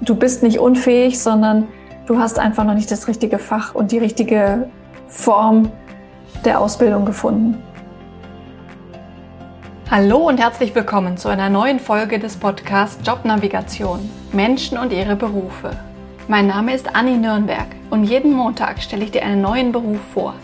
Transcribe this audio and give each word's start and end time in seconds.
du 0.00 0.14
bist 0.14 0.42
nicht 0.42 0.58
unfähig, 0.58 1.20
sondern 1.20 1.68
du 2.06 2.18
hast 2.18 2.38
einfach 2.38 2.64
noch 2.64 2.74
nicht 2.74 2.90
das 2.90 3.08
richtige 3.08 3.38
Fach 3.38 3.74
und 3.74 3.92
die 3.92 3.98
richtige 3.98 4.68
Form 5.08 5.70
der 6.44 6.60
Ausbildung 6.60 7.04
gefunden. 7.04 7.62
Hallo 9.90 10.18
und 10.28 10.38
herzlich 10.38 10.74
willkommen 10.74 11.16
zu 11.16 11.28
einer 11.28 11.48
neuen 11.48 11.80
Folge 11.80 12.18
des 12.18 12.36
Podcasts 12.36 13.06
Jobnavigation 13.06 14.08
Menschen 14.32 14.76
und 14.76 14.92
ihre 14.92 15.16
Berufe. 15.16 15.70
Mein 16.28 16.46
Name 16.46 16.74
ist 16.74 16.94
Anni 16.94 17.16
Nürnberg 17.16 17.66
und 17.88 18.04
jeden 18.04 18.34
Montag 18.34 18.82
stelle 18.82 19.04
ich 19.04 19.12
dir 19.12 19.22
einen 19.22 19.40
neuen 19.40 19.72
Beruf 19.72 19.98
vor 20.12 20.34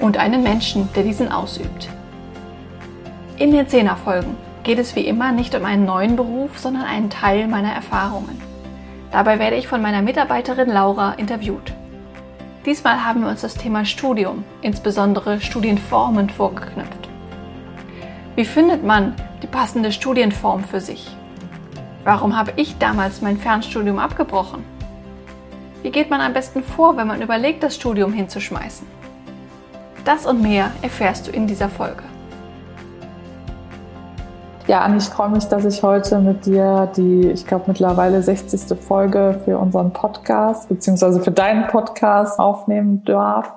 und 0.00 0.18
einen 0.18 0.42
Menschen, 0.42 0.88
der 0.94 1.02
diesen 1.02 1.32
ausübt. 1.32 1.88
In 3.38 3.52
den 3.52 3.66
Zehnerfolgen 3.66 4.36
geht 4.64 4.78
es 4.78 4.94
wie 4.94 5.06
immer 5.06 5.32
nicht 5.32 5.54
um 5.54 5.64
einen 5.64 5.86
neuen 5.86 6.14
Beruf, 6.14 6.58
sondern 6.58 6.84
einen 6.84 7.08
Teil 7.08 7.48
meiner 7.48 7.72
Erfahrungen. 7.72 8.49
Dabei 9.12 9.38
werde 9.38 9.56
ich 9.56 9.66
von 9.66 9.82
meiner 9.82 10.02
Mitarbeiterin 10.02 10.68
Laura 10.68 11.14
interviewt. 11.14 11.72
Diesmal 12.64 13.04
haben 13.04 13.22
wir 13.22 13.28
uns 13.28 13.40
das 13.40 13.54
Thema 13.54 13.84
Studium, 13.84 14.44
insbesondere 14.62 15.40
Studienformen, 15.40 16.30
vorgeknüpft. 16.30 17.08
Wie 18.36 18.44
findet 18.44 18.84
man 18.84 19.14
die 19.42 19.46
passende 19.46 19.90
Studienform 19.92 20.62
für 20.64 20.80
sich? 20.80 21.08
Warum 22.04 22.36
habe 22.36 22.52
ich 22.56 22.78
damals 22.78 23.20
mein 23.20 23.38
Fernstudium 23.38 23.98
abgebrochen? 23.98 24.64
Wie 25.82 25.90
geht 25.90 26.10
man 26.10 26.20
am 26.20 26.32
besten 26.32 26.62
vor, 26.62 26.96
wenn 26.96 27.06
man 27.06 27.22
überlegt, 27.22 27.62
das 27.62 27.74
Studium 27.74 28.12
hinzuschmeißen? 28.12 28.86
Das 30.04 30.26
und 30.26 30.40
mehr 30.40 30.70
erfährst 30.82 31.26
du 31.26 31.30
in 31.30 31.46
dieser 31.46 31.68
Folge. 31.68 32.02
Ja, 34.70 34.82
Anni, 34.82 34.98
ich 34.98 35.08
freue 35.08 35.30
mich, 35.30 35.46
dass 35.46 35.64
ich 35.64 35.82
heute 35.82 36.20
mit 36.20 36.46
dir 36.46 36.88
die, 36.94 37.28
ich 37.28 37.44
glaube, 37.44 37.64
mittlerweile 37.66 38.22
60. 38.22 38.78
Folge 38.78 39.40
für 39.44 39.58
unseren 39.58 39.92
Podcast 39.92 40.68
beziehungsweise 40.68 41.20
für 41.20 41.32
deinen 41.32 41.66
Podcast 41.66 42.38
aufnehmen 42.38 43.02
darf 43.04 43.52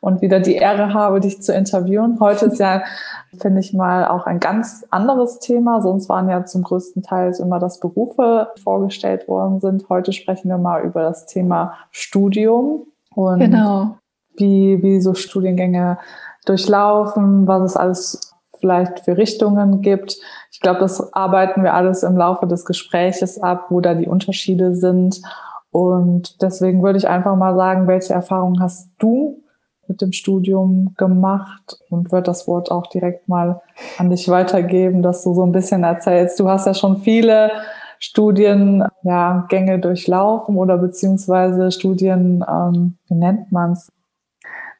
und 0.00 0.22
wieder 0.22 0.40
die 0.40 0.56
Ehre 0.56 0.92
habe, 0.92 1.20
dich 1.20 1.40
zu 1.40 1.54
interviewen. 1.54 2.18
Heute 2.18 2.46
ist 2.46 2.58
ja, 2.58 2.82
finde 3.38 3.60
ich 3.60 3.74
mal, 3.74 4.08
auch 4.08 4.26
ein 4.26 4.40
ganz 4.40 4.84
anderes 4.90 5.38
Thema. 5.38 5.82
Sonst 5.82 6.08
waren 6.08 6.28
ja 6.28 6.44
zum 6.44 6.64
größten 6.64 7.04
Teil 7.04 7.32
immer, 7.38 7.60
dass 7.60 7.78
Berufe 7.78 8.48
vorgestellt 8.60 9.28
worden 9.28 9.60
sind. 9.60 9.88
Heute 9.88 10.12
sprechen 10.12 10.48
wir 10.48 10.58
mal 10.58 10.82
über 10.82 11.02
das 11.02 11.26
Thema 11.26 11.74
Studium 11.92 12.88
und 13.14 13.38
genau. 13.38 13.98
wie, 14.34 14.82
wie 14.82 15.00
so 15.00 15.14
Studiengänge 15.14 15.98
durchlaufen, 16.44 17.46
was 17.46 17.62
es 17.62 17.76
alles 17.76 18.25
vielleicht 18.66 19.00
für 19.00 19.16
Richtungen 19.16 19.80
gibt. 19.80 20.16
Ich 20.50 20.60
glaube, 20.60 20.80
das 20.80 21.12
arbeiten 21.12 21.62
wir 21.62 21.74
alles 21.74 22.02
im 22.02 22.16
Laufe 22.16 22.46
des 22.46 22.64
Gespräches 22.64 23.40
ab, 23.40 23.66
wo 23.70 23.80
da 23.80 23.94
die 23.94 24.08
Unterschiede 24.08 24.74
sind. 24.74 25.22
Und 25.70 26.42
deswegen 26.42 26.82
würde 26.82 26.98
ich 26.98 27.06
einfach 27.06 27.36
mal 27.36 27.54
sagen, 27.54 27.86
welche 27.86 28.12
Erfahrungen 28.12 28.60
hast 28.60 28.90
du 28.98 29.42
mit 29.86 30.00
dem 30.00 30.12
Studium 30.12 30.94
gemacht 30.96 31.78
und 31.90 32.10
würde 32.10 32.24
das 32.24 32.48
Wort 32.48 32.72
auch 32.72 32.88
direkt 32.88 33.28
mal 33.28 33.60
an 33.98 34.10
dich 34.10 34.28
weitergeben, 34.28 35.02
dass 35.02 35.22
du 35.22 35.32
so 35.32 35.44
ein 35.44 35.52
bisschen 35.52 35.84
erzählst. 35.84 36.40
Du 36.40 36.48
hast 36.48 36.66
ja 36.66 36.74
schon 36.74 37.02
viele 37.02 37.52
Studiengänge 38.00 38.90
ja, 39.04 39.76
durchlaufen 39.76 40.56
oder 40.56 40.76
beziehungsweise 40.76 41.70
Studien, 41.70 42.44
ähm, 42.48 42.96
wie 43.06 43.14
nennt 43.14 43.52
man 43.52 43.72
es? 43.72 43.92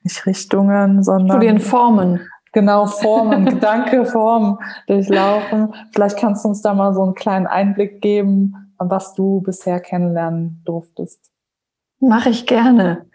Nicht 0.02 0.26
Richtungen, 0.26 1.04
sondern 1.04 1.36
Studienformen. 1.36 2.20
Genau, 2.56 2.86
Formen, 2.86 3.44
Gedanke, 3.44 4.06
Formen 4.06 4.56
durchlaufen. 4.86 5.74
Vielleicht 5.92 6.16
kannst 6.16 6.42
du 6.42 6.48
uns 6.48 6.62
da 6.62 6.72
mal 6.72 6.94
so 6.94 7.02
einen 7.02 7.14
kleinen 7.14 7.46
Einblick 7.46 8.00
geben, 8.00 8.72
was 8.78 9.12
du 9.12 9.42
bisher 9.42 9.78
kennenlernen 9.78 10.62
durftest. 10.64 11.20
Mache 12.00 12.30
ich 12.30 12.46
gerne. 12.46 13.10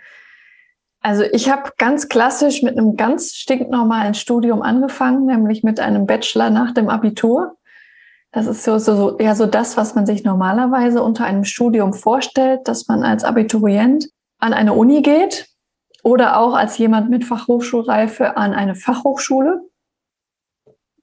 Also 1.02 1.24
ich 1.24 1.50
habe 1.50 1.72
ganz 1.80 2.08
klassisch 2.08 2.62
mit 2.62 2.78
einem 2.78 2.98
ganz 2.98 3.34
stinknormalen 3.34 4.14
Studium 4.14 4.62
angefangen, 4.62 5.26
nämlich 5.26 5.64
mit 5.64 5.80
einem 5.80 6.06
Bachelor 6.06 6.52
nach 6.52 6.72
dem 6.72 6.88
Abitur. 6.88 7.58
Das 8.32 8.46
ist 8.46 8.64
so, 8.64 8.78
so, 8.78 9.18
ja, 9.20 9.34
so 9.34 9.48
das, 9.48 9.76
was 9.76 9.96
man 9.96 10.06
sich 10.06 10.24
normalerweise 10.24 11.02
unter 11.02 11.26
einem 11.26 11.46
Studium 11.46 11.94
vorstellt, 11.94 12.68
dass 12.68 12.88
man 12.88 13.02
als 13.02 13.24
Abiturient 13.24 14.08
an 14.38 14.54
eine 14.54 14.74
Uni 14.74 15.02
geht 15.02 15.51
oder 16.04 16.38
auch 16.38 16.54
als 16.54 16.78
jemand 16.78 17.10
mit 17.10 17.26
Fachhochschulreife 17.26 18.38
an 18.38 18.54
eine 18.54 18.76
Fachhochschule. 18.76 19.62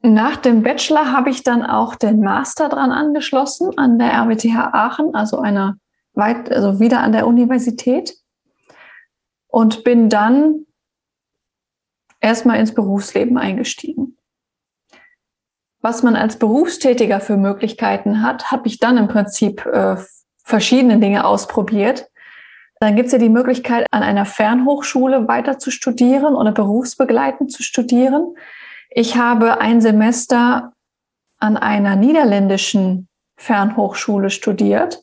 Nach 0.00 0.36
dem 0.36 0.62
Bachelor 0.62 1.12
habe 1.12 1.30
ich 1.30 1.42
dann 1.42 1.64
auch 1.64 1.96
den 1.96 2.20
Master 2.20 2.68
dran 2.68 2.92
angeschlossen 2.92 3.76
an 3.76 3.98
der 3.98 4.12
RWTH 4.12 4.72
Aachen, 4.72 5.14
also 5.14 5.38
einer 5.38 5.76
weit, 6.14 6.50
also 6.52 6.80
wieder 6.80 7.00
an 7.00 7.12
der 7.12 7.26
Universität 7.26 8.14
und 9.48 9.82
bin 9.84 10.08
dann 10.08 10.66
erstmal 12.20 12.60
ins 12.60 12.74
Berufsleben 12.74 13.38
eingestiegen. 13.38 14.16
Was 15.80 16.02
man 16.02 16.16
als 16.16 16.38
Berufstätiger 16.38 17.20
für 17.20 17.36
Möglichkeiten 17.36 18.22
hat, 18.22 18.50
habe 18.50 18.66
ich 18.66 18.78
dann 18.78 18.98
im 18.98 19.08
Prinzip 19.08 19.64
äh, 19.66 19.96
verschiedene 20.42 20.98
Dinge 20.98 21.24
ausprobiert. 21.24 22.10
Dann 22.80 22.94
gibt 22.94 23.06
es 23.06 23.12
ja 23.12 23.18
die 23.18 23.28
Möglichkeit, 23.28 23.86
an 23.90 24.02
einer 24.02 24.24
Fernhochschule 24.24 25.26
weiter 25.26 25.58
zu 25.58 25.70
studieren 25.70 26.34
oder 26.34 26.52
berufsbegleitend 26.52 27.50
zu 27.50 27.62
studieren. 27.62 28.34
Ich 28.90 29.16
habe 29.16 29.60
ein 29.60 29.80
Semester 29.80 30.72
an 31.38 31.56
einer 31.56 31.96
niederländischen 31.96 33.08
Fernhochschule 33.36 34.30
studiert. 34.30 35.02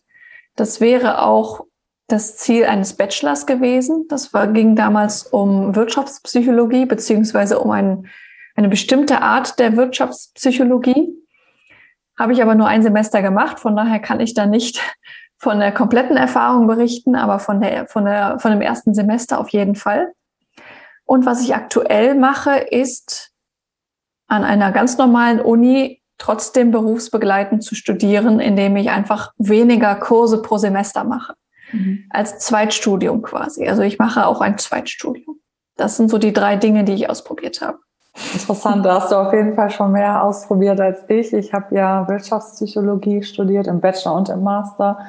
Das 0.55 0.79
wäre 0.79 1.21
auch 1.21 1.65
das 2.07 2.37
Ziel 2.37 2.65
eines 2.65 2.93
Bachelors 2.93 3.45
gewesen. 3.45 4.05
Das 4.09 4.33
war, 4.33 4.47
ging 4.47 4.75
damals 4.75 5.23
um 5.23 5.75
Wirtschaftspsychologie 5.75 6.85
beziehungsweise 6.85 7.59
um 7.59 7.71
ein, 7.71 8.07
eine 8.55 8.69
bestimmte 8.69 9.21
Art 9.21 9.59
der 9.59 9.75
Wirtschaftspsychologie. 9.75 11.09
Habe 12.17 12.33
ich 12.33 12.41
aber 12.41 12.55
nur 12.55 12.67
ein 12.67 12.83
Semester 12.83 13.21
gemacht, 13.21 13.59
von 13.59 13.75
daher 13.75 13.99
kann 13.99 14.21
ich 14.21 14.33
da 14.33 14.45
nicht 14.45 14.81
von 15.37 15.59
der 15.59 15.71
kompletten 15.71 16.17
Erfahrung 16.17 16.67
berichten, 16.67 17.15
aber 17.15 17.39
von, 17.39 17.61
der, 17.61 17.87
von, 17.87 18.05
der, 18.05 18.39
von 18.39 18.51
dem 18.51 18.61
ersten 18.61 18.93
Semester 18.93 19.39
auf 19.39 19.49
jeden 19.49 19.75
Fall. 19.75 20.13
Und 21.05 21.25
was 21.25 21.41
ich 21.41 21.55
aktuell 21.55 22.15
mache, 22.15 22.57
ist 22.57 23.31
an 24.27 24.43
einer 24.43 24.71
ganz 24.71 24.97
normalen 24.97 25.39
Uni 25.39 26.01
trotzdem 26.17 26.71
berufsbegleitend 26.71 27.63
zu 27.63 27.75
studieren, 27.75 28.39
indem 28.39 28.75
ich 28.77 28.89
einfach 28.89 29.33
weniger 29.37 29.95
Kurse 29.95 30.41
pro 30.41 30.57
Semester 30.57 31.03
mache. 31.03 31.35
Mhm. 31.71 32.05
Als 32.09 32.39
Zweitstudium 32.39 33.21
quasi. 33.21 33.67
Also 33.67 33.81
ich 33.81 33.99
mache 33.99 34.25
auch 34.25 34.41
ein 34.41 34.57
Zweitstudium. 34.57 35.39
Das 35.75 35.97
sind 35.97 36.09
so 36.09 36.17
die 36.17 36.33
drei 36.33 36.55
Dinge, 36.55 36.85
die 36.85 36.93
ich 36.93 37.09
ausprobiert 37.09 37.61
habe. 37.61 37.79
Interessant, 38.33 38.85
da 38.85 38.95
hast 38.95 39.11
du 39.11 39.15
auf 39.17 39.33
jeden 39.33 39.55
Fall 39.55 39.69
schon 39.69 39.91
mehr 39.91 40.23
ausprobiert 40.23 40.79
als 40.79 41.03
ich. 41.09 41.33
Ich 41.33 41.53
habe 41.53 41.75
ja 41.75 42.07
Wirtschaftspsychologie 42.07 43.23
studiert 43.23 43.67
im 43.67 43.81
Bachelor 43.81 44.15
und 44.15 44.29
im 44.29 44.41
Master, 44.41 44.99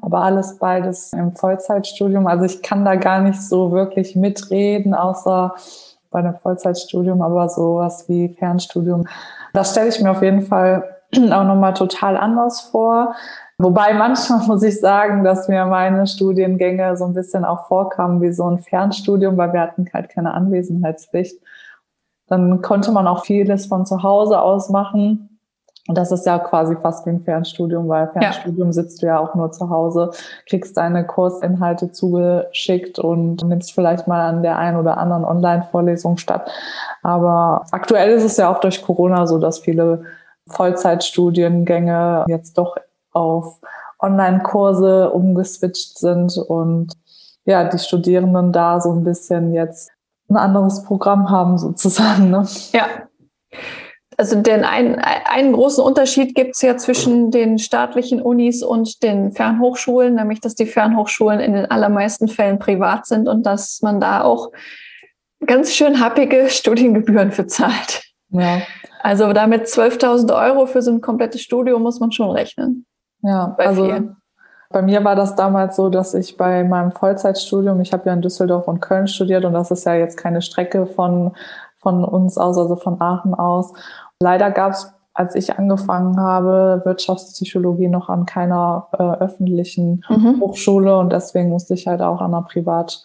aber 0.00 0.22
alles 0.22 0.58
beides 0.58 1.12
im 1.12 1.32
Vollzeitstudium. 1.32 2.26
Also 2.28 2.44
ich 2.44 2.62
kann 2.62 2.84
da 2.84 2.94
gar 2.94 3.20
nicht 3.20 3.42
so 3.42 3.72
wirklich 3.72 4.14
mitreden, 4.14 4.94
außer 4.94 5.54
bei 6.12 6.20
einem 6.20 6.36
Vollzeitstudium, 6.36 7.20
aber 7.20 7.48
sowas 7.48 8.08
wie 8.08 8.28
Fernstudium. 8.28 9.08
Das 9.52 9.72
stelle 9.72 9.88
ich 9.88 10.00
mir 10.00 10.12
auf 10.12 10.22
jeden 10.22 10.42
Fall 10.42 10.84
auch 11.16 11.44
nochmal 11.44 11.74
total 11.74 12.16
anders 12.16 12.60
vor. 12.60 13.14
Wobei 13.58 13.92
manchmal 13.92 14.40
muss 14.46 14.62
ich 14.62 14.78
sagen, 14.78 15.24
dass 15.24 15.48
mir 15.48 15.66
meine 15.66 16.06
Studiengänge 16.06 16.96
so 16.96 17.06
ein 17.06 17.14
bisschen 17.14 17.44
auch 17.44 17.66
vorkamen 17.66 18.22
wie 18.22 18.32
so 18.32 18.48
ein 18.48 18.60
Fernstudium, 18.60 19.36
weil 19.36 19.52
wir 19.52 19.60
hatten 19.60 19.86
halt 19.92 20.10
keine 20.10 20.34
Anwesenheitspflicht. 20.34 21.40
Dann 22.32 22.62
konnte 22.62 22.92
man 22.92 23.06
auch 23.06 23.26
vieles 23.26 23.66
von 23.66 23.84
zu 23.84 24.02
Hause 24.02 24.40
aus 24.40 24.70
machen. 24.70 25.38
Und 25.86 25.98
das 25.98 26.10
ist 26.12 26.24
ja 26.24 26.38
quasi 26.38 26.76
fast 26.76 27.04
wie 27.04 27.10
ein 27.10 27.20
Fernstudium, 27.20 27.90
weil 27.90 28.08
Fernstudium 28.08 28.68
ja. 28.68 28.72
sitzt 28.72 29.02
du 29.02 29.06
ja 29.06 29.18
auch 29.18 29.34
nur 29.34 29.52
zu 29.52 29.68
Hause, 29.68 30.12
kriegst 30.48 30.78
deine 30.78 31.06
Kursinhalte 31.06 31.92
zugeschickt 31.92 32.98
und 32.98 33.44
nimmst 33.44 33.72
vielleicht 33.72 34.08
mal 34.08 34.22
an 34.22 34.42
der 34.42 34.56
einen 34.56 34.78
oder 34.78 34.96
anderen 34.96 35.26
Online-Vorlesung 35.26 36.16
statt. 36.16 36.50
Aber 37.02 37.66
aktuell 37.70 38.12
ist 38.12 38.24
es 38.24 38.38
ja 38.38 38.50
auch 38.50 38.60
durch 38.60 38.80
Corona 38.80 39.26
so, 39.26 39.36
dass 39.36 39.58
viele 39.58 40.04
Vollzeitstudiengänge 40.46 42.24
jetzt 42.28 42.56
doch 42.56 42.78
auf 43.12 43.60
Online-Kurse 43.98 45.10
umgeswitcht 45.10 45.98
sind 45.98 46.38
und 46.38 46.94
ja, 47.44 47.64
die 47.64 47.78
Studierenden 47.78 48.52
da 48.52 48.80
so 48.80 48.90
ein 48.90 49.04
bisschen 49.04 49.52
jetzt 49.52 49.90
ein 50.32 50.36
anderes 50.36 50.82
Programm 50.84 51.30
haben 51.30 51.58
sozusagen. 51.58 52.30
Ne? 52.30 52.46
Ja. 52.72 52.86
Also 54.18 54.40
den 54.40 54.64
einen, 54.64 54.96
einen 54.98 55.52
großen 55.52 55.82
Unterschied 55.82 56.34
gibt 56.34 56.54
es 56.54 56.62
ja 56.62 56.76
zwischen 56.76 57.30
den 57.30 57.58
staatlichen 57.58 58.20
Unis 58.20 58.62
und 58.62 59.02
den 59.02 59.32
Fernhochschulen, 59.32 60.14
nämlich 60.14 60.40
dass 60.40 60.54
die 60.54 60.66
Fernhochschulen 60.66 61.40
in 61.40 61.54
den 61.54 61.70
allermeisten 61.70 62.28
Fällen 62.28 62.58
privat 62.58 63.06
sind 63.06 63.28
und 63.28 63.44
dass 63.44 63.80
man 63.82 64.00
da 64.00 64.22
auch 64.22 64.52
ganz 65.46 65.74
schön 65.74 66.00
happige 66.00 66.48
Studiengebühren 66.50 67.32
für 67.32 67.46
zahlt. 67.46 68.02
Ja. 68.28 68.62
Also 69.02 69.32
damit 69.32 69.66
12.000 69.66 70.34
Euro 70.34 70.66
für 70.66 70.82
so 70.82 70.92
ein 70.92 71.00
komplettes 71.00 71.40
Studium 71.42 71.82
muss 71.82 71.98
man 71.98 72.12
schon 72.12 72.30
rechnen. 72.30 72.86
Ja, 73.22 73.54
also 73.58 73.86
vielen. 73.86 74.16
Bei 74.72 74.82
mir 74.82 75.04
war 75.04 75.14
das 75.14 75.36
damals 75.36 75.76
so, 75.76 75.88
dass 75.88 76.14
ich 76.14 76.36
bei 76.36 76.64
meinem 76.64 76.92
Vollzeitstudium, 76.92 77.80
ich 77.80 77.92
habe 77.92 78.06
ja 78.06 78.14
in 78.14 78.22
Düsseldorf 78.22 78.68
und 78.68 78.80
Köln 78.80 79.06
studiert 79.06 79.44
und 79.44 79.52
das 79.52 79.70
ist 79.70 79.84
ja 79.84 79.94
jetzt 79.94 80.16
keine 80.16 80.42
Strecke 80.42 80.86
von, 80.86 81.32
von 81.78 82.04
uns 82.04 82.38
aus, 82.38 82.58
also 82.58 82.76
von 82.76 83.00
Aachen 83.00 83.34
aus. 83.34 83.72
Leider 84.20 84.50
gab 84.50 84.72
es, 84.72 84.92
als 85.14 85.34
ich 85.34 85.58
angefangen 85.58 86.18
habe, 86.18 86.82
Wirtschaftspsychologie 86.84 87.88
noch 87.88 88.08
an 88.08 88.24
keiner 88.24 88.88
äh, 88.92 89.02
öffentlichen 89.02 90.04
mhm. 90.08 90.40
Hochschule 90.40 90.98
und 90.98 91.12
deswegen 91.12 91.50
musste 91.50 91.74
ich 91.74 91.86
halt 91.86 92.00
auch 92.00 92.20
an 92.20 92.34
einer 92.34 92.44
Privat, 92.44 93.04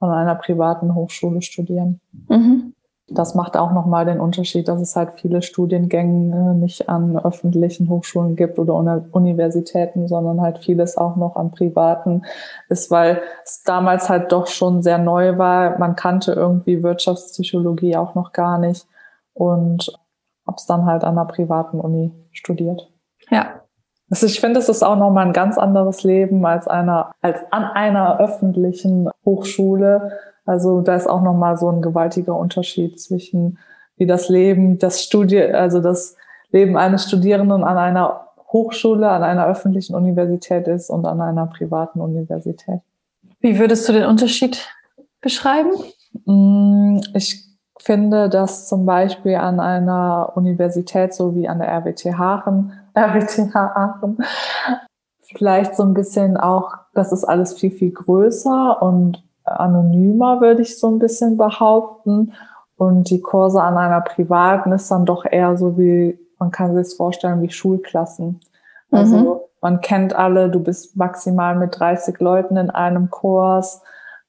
an 0.00 0.10
einer 0.10 0.34
privaten 0.34 0.94
Hochschule 0.94 1.40
studieren. 1.40 2.00
Mhm 2.28 2.72
das 3.08 3.36
macht 3.36 3.56
auch 3.56 3.72
nochmal 3.72 4.04
den 4.04 4.18
Unterschied, 4.18 4.66
dass 4.66 4.80
es 4.80 4.96
halt 4.96 5.20
viele 5.20 5.40
Studiengänge 5.40 6.54
nicht 6.54 6.88
an 6.88 7.16
öffentlichen 7.16 7.88
Hochschulen 7.88 8.34
gibt 8.34 8.58
oder 8.58 8.74
Universitäten, 9.12 10.08
sondern 10.08 10.40
halt 10.40 10.58
vieles 10.58 10.96
auch 10.96 11.14
noch 11.14 11.36
an 11.36 11.52
privaten 11.52 12.22
ist, 12.68 12.90
weil 12.90 13.22
es 13.44 13.62
damals 13.62 14.08
halt 14.08 14.32
doch 14.32 14.48
schon 14.48 14.82
sehr 14.82 14.98
neu 14.98 15.38
war. 15.38 15.78
Man 15.78 15.94
kannte 15.94 16.32
irgendwie 16.32 16.82
Wirtschaftspsychologie 16.82 17.96
auch 17.96 18.16
noch 18.16 18.32
gar 18.32 18.58
nicht 18.58 18.88
und 19.34 19.96
habe 20.44 20.56
es 20.56 20.66
dann 20.66 20.84
halt 20.84 21.04
an 21.04 21.16
einer 21.16 21.28
privaten 21.28 21.80
Uni 21.80 22.12
studiert. 22.32 22.90
Ja. 23.30 23.60
Also 24.10 24.26
ich 24.26 24.40
finde, 24.40 24.60
es 24.60 24.68
ist 24.68 24.84
auch 24.84 24.96
nochmal 24.96 25.26
ein 25.26 25.32
ganz 25.32 25.58
anderes 25.58 26.02
Leben 26.04 26.44
als 26.46 26.68
einer, 26.68 27.12
als 27.22 27.40
an 27.50 27.64
einer 27.64 28.20
öffentlichen 28.20 29.10
Hochschule 29.24 30.12
also 30.46 30.80
da 30.80 30.94
ist 30.94 31.08
auch 31.08 31.22
nochmal 31.22 31.58
so 31.58 31.68
ein 31.68 31.82
gewaltiger 31.82 32.36
Unterschied 32.36 33.00
zwischen 33.00 33.58
wie 33.96 34.06
das 34.06 34.28
Leben, 34.28 34.78
das 34.78 35.02
Studie, 35.02 35.42
also 35.42 35.80
das 35.80 36.16
Leben 36.50 36.76
eines 36.76 37.06
Studierenden 37.06 37.64
an 37.64 37.78
einer 37.78 38.28
Hochschule, 38.52 39.08
an 39.08 39.22
einer 39.22 39.46
öffentlichen 39.46 39.94
Universität 39.94 40.68
ist 40.68 40.90
und 40.90 41.04
an 41.06 41.20
einer 41.20 41.46
privaten 41.46 42.00
Universität. 42.00 42.80
Wie 43.40 43.58
würdest 43.58 43.88
du 43.88 43.92
den 43.92 44.04
Unterschied 44.04 44.68
beschreiben? 45.20 45.72
Mm, 46.24 47.00
ich 47.14 47.44
finde, 47.78 48.28
dass 48.28 48.68
zum 48.68 48.86
Beispiel 48.86 49.36
an 49.36 49.60
einer 49.60 50.32
Universität, 50.34 51.14
so 51.14 51.34
wie 51.34 51.48
an 51.48 51.58
der 51.58 51.68
RWTH 51.68 52.18
Aachen, 52.18 52.72
RWTH 52.96 53.54
Aachen, 53.54 54.18
vielleicht 55.36 55.76
so 55.76 55.82
ein 55.82 55.94
bisschen 55.94 56.36
auch, 56.36 56.72
das 56.94 57.12
ist 57.12 57.24
alles 57.24 57.54
viel, 57.54 57.70
viel 57.70 57.90
größer 57.90 58.80
und 58.80 59.22
anonymer, 59.46 60.40
würde 60.40 60.62
ich 60.62 60.78
so 60.78 60.88
ein 60.88 60.98
bisschen 60.98 61.36
behaupten. 61.36 62.32
Und 62.76 63.08
die 63.10 63.20
Kurse 63.20 63.62
an 63.62 63.78
einer 63.78 64.02
privaten 64.02 64.72
ist 64.72 64.90
dann 64.90 65.06
doch 65.06 65.24
eher 65.24 65.56
so 65.56 65.78
wie, 65.78 66.18
man 66.38 66.50
kann 66.50 66.74
sich 66.74 66.86
das 66.86 66.94
vorstellen, 66.94 67.40
wie 67.42 67.50
Schulklassen. 67.50 68.40
Also 68.90 69.16
mhm. 69.16 69.40
man 69.62 69.80
kennt 69.80 70.14
alle, 70.14 70.50
du 70.50 70.60
bist 70.60 70.96
maximal 70.96 71.56
mit 71.56 71.78
30 71.78 72.18
Leuten 72.20 72.56
in 72.56 72.70
einem 72.70 73.10
Kurs. 73.10 73.82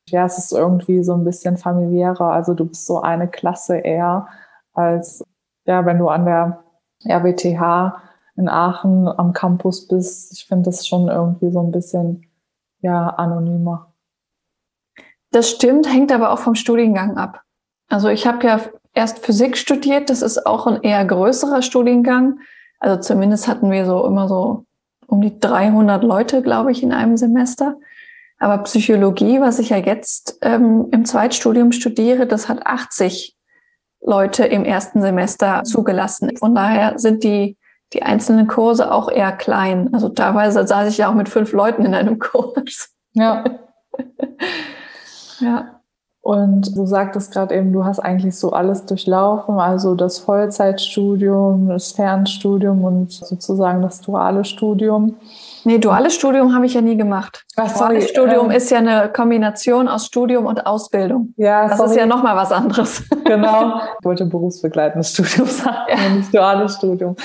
Ja, 0.07 0.25
es 0.25 0.37
ist 0.37 0.53
irgendwie 0.53 1.03
so 1.03 1.13
ein 1.13 1.25
bisschen 1.25 1.57
familiärer. 1.57 2.31
Also 2.31 2.53
du 2.53 2.65
bist 2.65 2.85
so 2.85 3.01
eine 3.01 3.27
Klasse 3.27 3.77
eher 3.77 4.27
als, 4.73 5.23
ja, 5.65 5.85
wenn 5.85 5.99
du 5.99 6.07
an 6.07 6.25
der 6.25 6.63
RWTH 7.05 8.01
in 8.37 8.47
Aachen 8.47 9.07
am 9.07 9.33
Campus 9.33 9.87
bist. 9.87 10.31
Ich 10.31 10.45
finde 10.45 10.65
das 10.65 10.87
schon 10.87 11.09
irgendwie 11.09 11.51
so 11.51 11.59
ein 11.59 11.71
bisschen, 11.71 12.25
ja, 12.81 13.09
anonymer. 13.09 13.86
Das 15.37 15.51
stimmt, 15.51 15.87
hängt 15.87 16.11
aber 16.11 16.31
auch 16.31 16.39
vom 16.39 16.55
Studiengang 16.55 17.15
ab. 17.15 17.43
Also 17.89 18.09
ich 18.09 18.25
habe 18.25 18.47
ja 18.47 18.59
erst 18.95 19.23
Physik 19.23 19.55
studiert, 19.55 20.09
das 20.09 20.23
ist 20.23 20.47
auch 20.47 20.65
ein 20.65 20.81
eher 20.81 21.05
größerer 21.05 21.61
Studiengang. 21.61 22.39
Also 22.79 22.99
zumindest 23.01 23.47
hatten 23.47 23.69
wir 23.69 23.85
so 23.85 24.03
immer 24.07 24.27
so 24.27 24.65
um 25.05 25.21
die 25.21 25.39
300 25.39 26.03
Leute, 26.03 26.41
glaube 26.41 26.71
ich, 26.71 26.81
in 26.81 26.91
einem 26.91 27.17
Semester. 27.17 27.75
Aber 28.39 28.63
Psychologie, 28.63 29.39
was 29.39 29.59
ich 29.59 29.69
ja 29.69 29.77
jetzt 29.77 30.39
ähm, 30.41 30.87
im 30.91 31.05
Zweitstudium 31.05 31.71
studiere, 31.71 32.25
das 32.25 32.49
hat 32.49 32.65
80 32.65 33.37
Leute 34.01 34.43
im 34.43 34.65
ersten 34.65 35.03
Semester 35.03 35.63
zugelassen. 35.65 36.35
Von 36.35 36.55
daher 36.55 36.97
sind 36.97 37.23
die, 37.23 37.57
die 37.93 38.01
einzelnen 38.01 38.47
Kurse 38.47 38.91
auch 38.91 39.07
eher 39.07 39.33
klein. 39.33 39.93
Also 39.93 40.09
teilweise 40.09 40.65
saß 40.65 40.89
ich 40.89 40.97
ja 40.97 41.11
auch 41.11 41.15
mit 41.15 41.29
fünf 41.29 41.51
Leuten 41.51 41.85
in 41.85 41.93
einem 41.93 42.17
Kurs. 42.19 42.89
Ja. 43.13 43.66
Ja. 45.39 45.77
Und 46.27 46.75
du 46.75 46.85
sagtest 46.85 47.31
gerade 47.31 47.55
eben, 47.55 47.71
du 47.71 47.85
hast 47.85 47.99
eigentlich 47.99 48.37
so 48.37 48.51
alles 48.51 48.85
durchlaufen, 48.85 49.59
also 49.59 49.95
das 49.95 50.19
Vollzeitstudium, 50.19 51.69
das 51.69 51.93
Fernstudium 51.93 52.83
und 52.83 53.13
sozusagen 53.13 53.81
das 53.81 54.01
duale 54.01 54.43
Studium. 54.43 55.15
Nee, 55.63 55.77
duales 55.77 56.15
Studium 56.15 56.53
habe 56.53 56.65
ich 56.65 56.73
ja 56.73 56.81
nie 56.81 56.97
gemacht. 56.97 57.45
Ach, 57.55 57.69
sorry. 57.69 57.95
Duales 57.95 58.09
Studium 58.09 58.45
ähm, 58.47 58.57
ist 58.57 58.69
ja 58.71 58.79
eine 58.79 59.09
Kombination 59.09 59.87
aus 59.87 60.05
Studium 60.05 60.47
und 60.47 60.65
Ausbildung. 60.65 61.33
Ja, 61.37 61.69
das 61.69 61.77
sorry. 61.77 61.91
ist 61.91 61.95
ja 61.95 62.05
nochmal 62.05 62.35
was 62.35 62.51
anderes. 62.51 63.03
Genau. 63.23 63.77
Ich 63.99 64.05
wollte 64.05 64.25
berufsbegleitendes 64.25 65.11
Studium 65.11 65.47
sagen, 65.47 65.77
ja. 65.89 66.09
nicht 66.09 66.33
duales 66.33 66.75
Studium. 66.75 67.15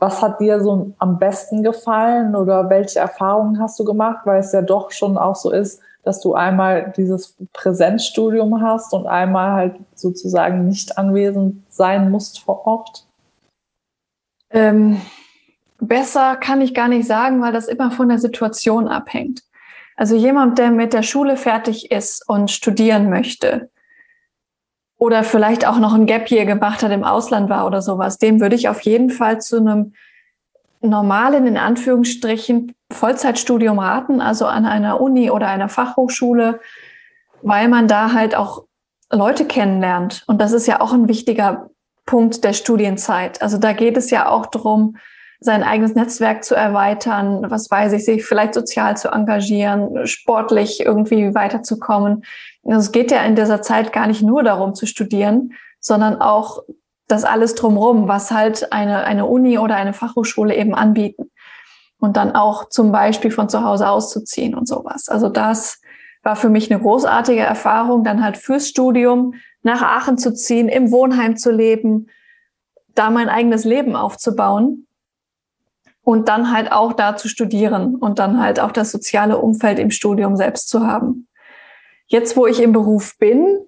Was 0.00 0.22
hat 0.22 0.40
dir 0.40 0.60
so 0.60 0.92
am 0.98 1.18
besten 1.18 1.62
gefallen 1.62 2.34
oder 2.34 2.68
welche 2.70 3.00
Erfahrungen 3.00 3.60
hast 3.60 3.78
du 3.78 3.84
gemacht? 3.84 4.18
Weil 4.24 4.40
es 4.40 4.52
ja 4.52 4.62
doch 4.62 4.90
schon 4.92 5.18
auch 5.18 5.34
so 5.34 5.50
ist, 5.50 5.80
dass 6.02 6.20
du 6.20 6.34
einmal 6.34 6.92
dieses 6.96 7.36
Präsenzstudium 7.52 8.62
hast 8.62 8.92
und 8.92 9.06
einmal 9.06 9.52
halt 9.52 9.74
sozusagen 9.94 10.66
nicht 10.66 10.96
anwesend 10.96 11.62
sein 11.68 12.10
musst 12.10 12.40
vor 12.40 12.66
Ort? 12.66 13.06
Ähm, 14.50 15.00
besser 15.80 16.36
kann 16.36 16.60
ich 16.60 16.74
gar 16.74 16.88
nicht 16.88 17.06
sagen, 17.06 17.40
weil 17.42 17.52
das 17.52 17.68
immer 17.68 17.90
von 17.90 18.08
der 18.08 18.18
Situation 18.18 18.88
abhängt. 18.88 19.42
Also 19.96 20.14
jemand, 20.14 20.58
der 20.58 20.70
mit 20.70 20.92
der 20.92 21.02
Schule 21.02 21.36
fertig 21.36 21.90
ist 21.90 22.26
und 22.28 22.50
studieren 22.50 23.10
möchte 23.10 23.68
oder 24.96 25.24
vielleicht 25.24 25.66
auch 25.66 25.78
noch 25.78 25.92
ein 25.92 26.06
Gap 26.06 26.30
Year 26.30 26.44
gemacht 26.44 26.82
hat, 26.82 26.92
im 26.92 27.04
Ausland 27.04 27.48
war 27.50 27.66
oder 27.66 27.82
sowas, 27.82 28.18
dem 28.18 28.40
würde 28.40 28.56
ich 28.56 28.68
auf 28.68 28.80
jeden 28.82 29.10
Fall 29.10 29.40
zu 29.40 29.58
einem 29.58 29.94
normalen, 30.80 31.46
in 31.46 31.56
Anführungsstrichen, 31.56 32.74
Vollzeitstudium 32.92 33.78
raten, 33.78 34.20
also 34.20 34.46
an 34.46 34.64
einer 34.66 35.00
Uni 35.00 35.30
oder 35.30 35.48
einer 35.48 35.68
Fachhochschule, 35.68 36.60
weil 37.42 37.68
man 37.68 37.86
da 37.88 38.12
halt 38.12 38.34
auch 38.34 38.64
Leute 39.10 39.44
kennenlernt. 39.46 40.24
Und 40.26 40.40
das 40.40 40.52
ist 40.52 40.66
ja 40.66 40.80
auch 40.80 40.92
ein 40.92 41.08
wichtiger 41.08 41.70
Punkt 42.06 42.44
der 42.44 42.52
Studienzeit. 42.52 43.42
Also 43.42 43.58
da 43.58 43.72
geht 43.72 43.96
es 43.96 44.10
ja 44.10 44.28
auch 44.28 44.46
darum, 44.46 44.96
sein 45.40 45.62
eigenes 45.62 45.94
Netzwerk 45.94 46.42
zu 46.42 46.54
erweitern, 46.54 47.48
was 47.48 47.70
weiß 47.70 47.92
ich, 47.92 48.04
sich 48.04 48.24
vielleicht 48.24 48.54
sozial 48.54 48.96
zu 48.96 49.08
engagieren, 49.08 50.06
sportlich 50.06 50.80
irgendwie 50.80 51.34
weiterzukommen. 51.34 52.24
Also 52.64 52.80
es 52.80 52.92
geht 52.92 53.12
ja 53.12 53.22
in 53.22 53.36
dieser 53.36 53.62
Zeit 53.62 53.92
gar 53.92 54.08
nicht 54.08 54.22
nur 54.22 54.42
darum 54.42 54.74
zu 54.74 54.86
studieren, 54.86 55.52
sondern 55.80 56.20
auch 56.20 56.62
das 57.06 57.24
alles 57.24 57.54
drumherum, 57.54 58.08
was 58.08 58.30
halt 58.30 58.72
eine, 58.72 59.04
eine 59.04 59.26
Uni 59.26 59.58
oder 59.58 59.76
eine 59.76 59.92
Fachhochschule 59.92 60.54
eben 60.56 60.74
anbieten. 60.74 61.30
Und 61.98 62.16
dann 62.16 62.34
auch 62.34 62.68
zum 62.68 62.92
Beispiel 62.92 63.30
von 63.30 63.48
zu 63.48 63.64
Hause 63.64 63.88
auszuziehen 63.88 64.54
und 64.54 64.68
sowas. 64.68 65.08
Also 65.08 65.28
das 65.28 65.80
war 66.22 66.36
für 66.36 66.48
mich 66.48 66.70
eine 66.70 66.80
großartige 66.80 67.40
Erfahrung, 67.40 68.04
dann 68.04 68.22
halt 68.22 68.36
fürs 68.36 68.68
Studium 68.68 69.34
nach 69.62 69.82
Aachen 69.82 70.18
zu 70.18 70.32
ziehen, 70.32 70.68
im 70.68 70.92
Wohnheim 70.92 71.36
zu 71.36 71.50
leben, 71.50 72.06
da 72.94 73.10
mein 73.10 73.28
eigenes 73.28 73.64
Leben 73.64 73.96
aufzubauen 73.96 74.86
und 76.02 76.28
dann 76.28 76.52
halt 76.52 76.72
auch 76.72 76.92
da 76.92 77.16
zu 77.16 77.28
studieren 77.28 77.96
und 77.96 78.18
dann 78.18 78.40
halt 78.40 78.60
auch 78.60 78.72
das 78.72 78.90
soziale 78.90 79.38
Umfeld 79.38 79.78
im 79.78 79.90
Studium 79.90 80.36
selbst 80.36 80.68
zu 80.68 80.86
haben. 80.86 81.28
Jetzt, 82.06 82.36
wo 82.36 82.46
ich 82.46 82.62
im 82.62 82.72
Beruf 82.72 83.18
bin, 83.18 83.58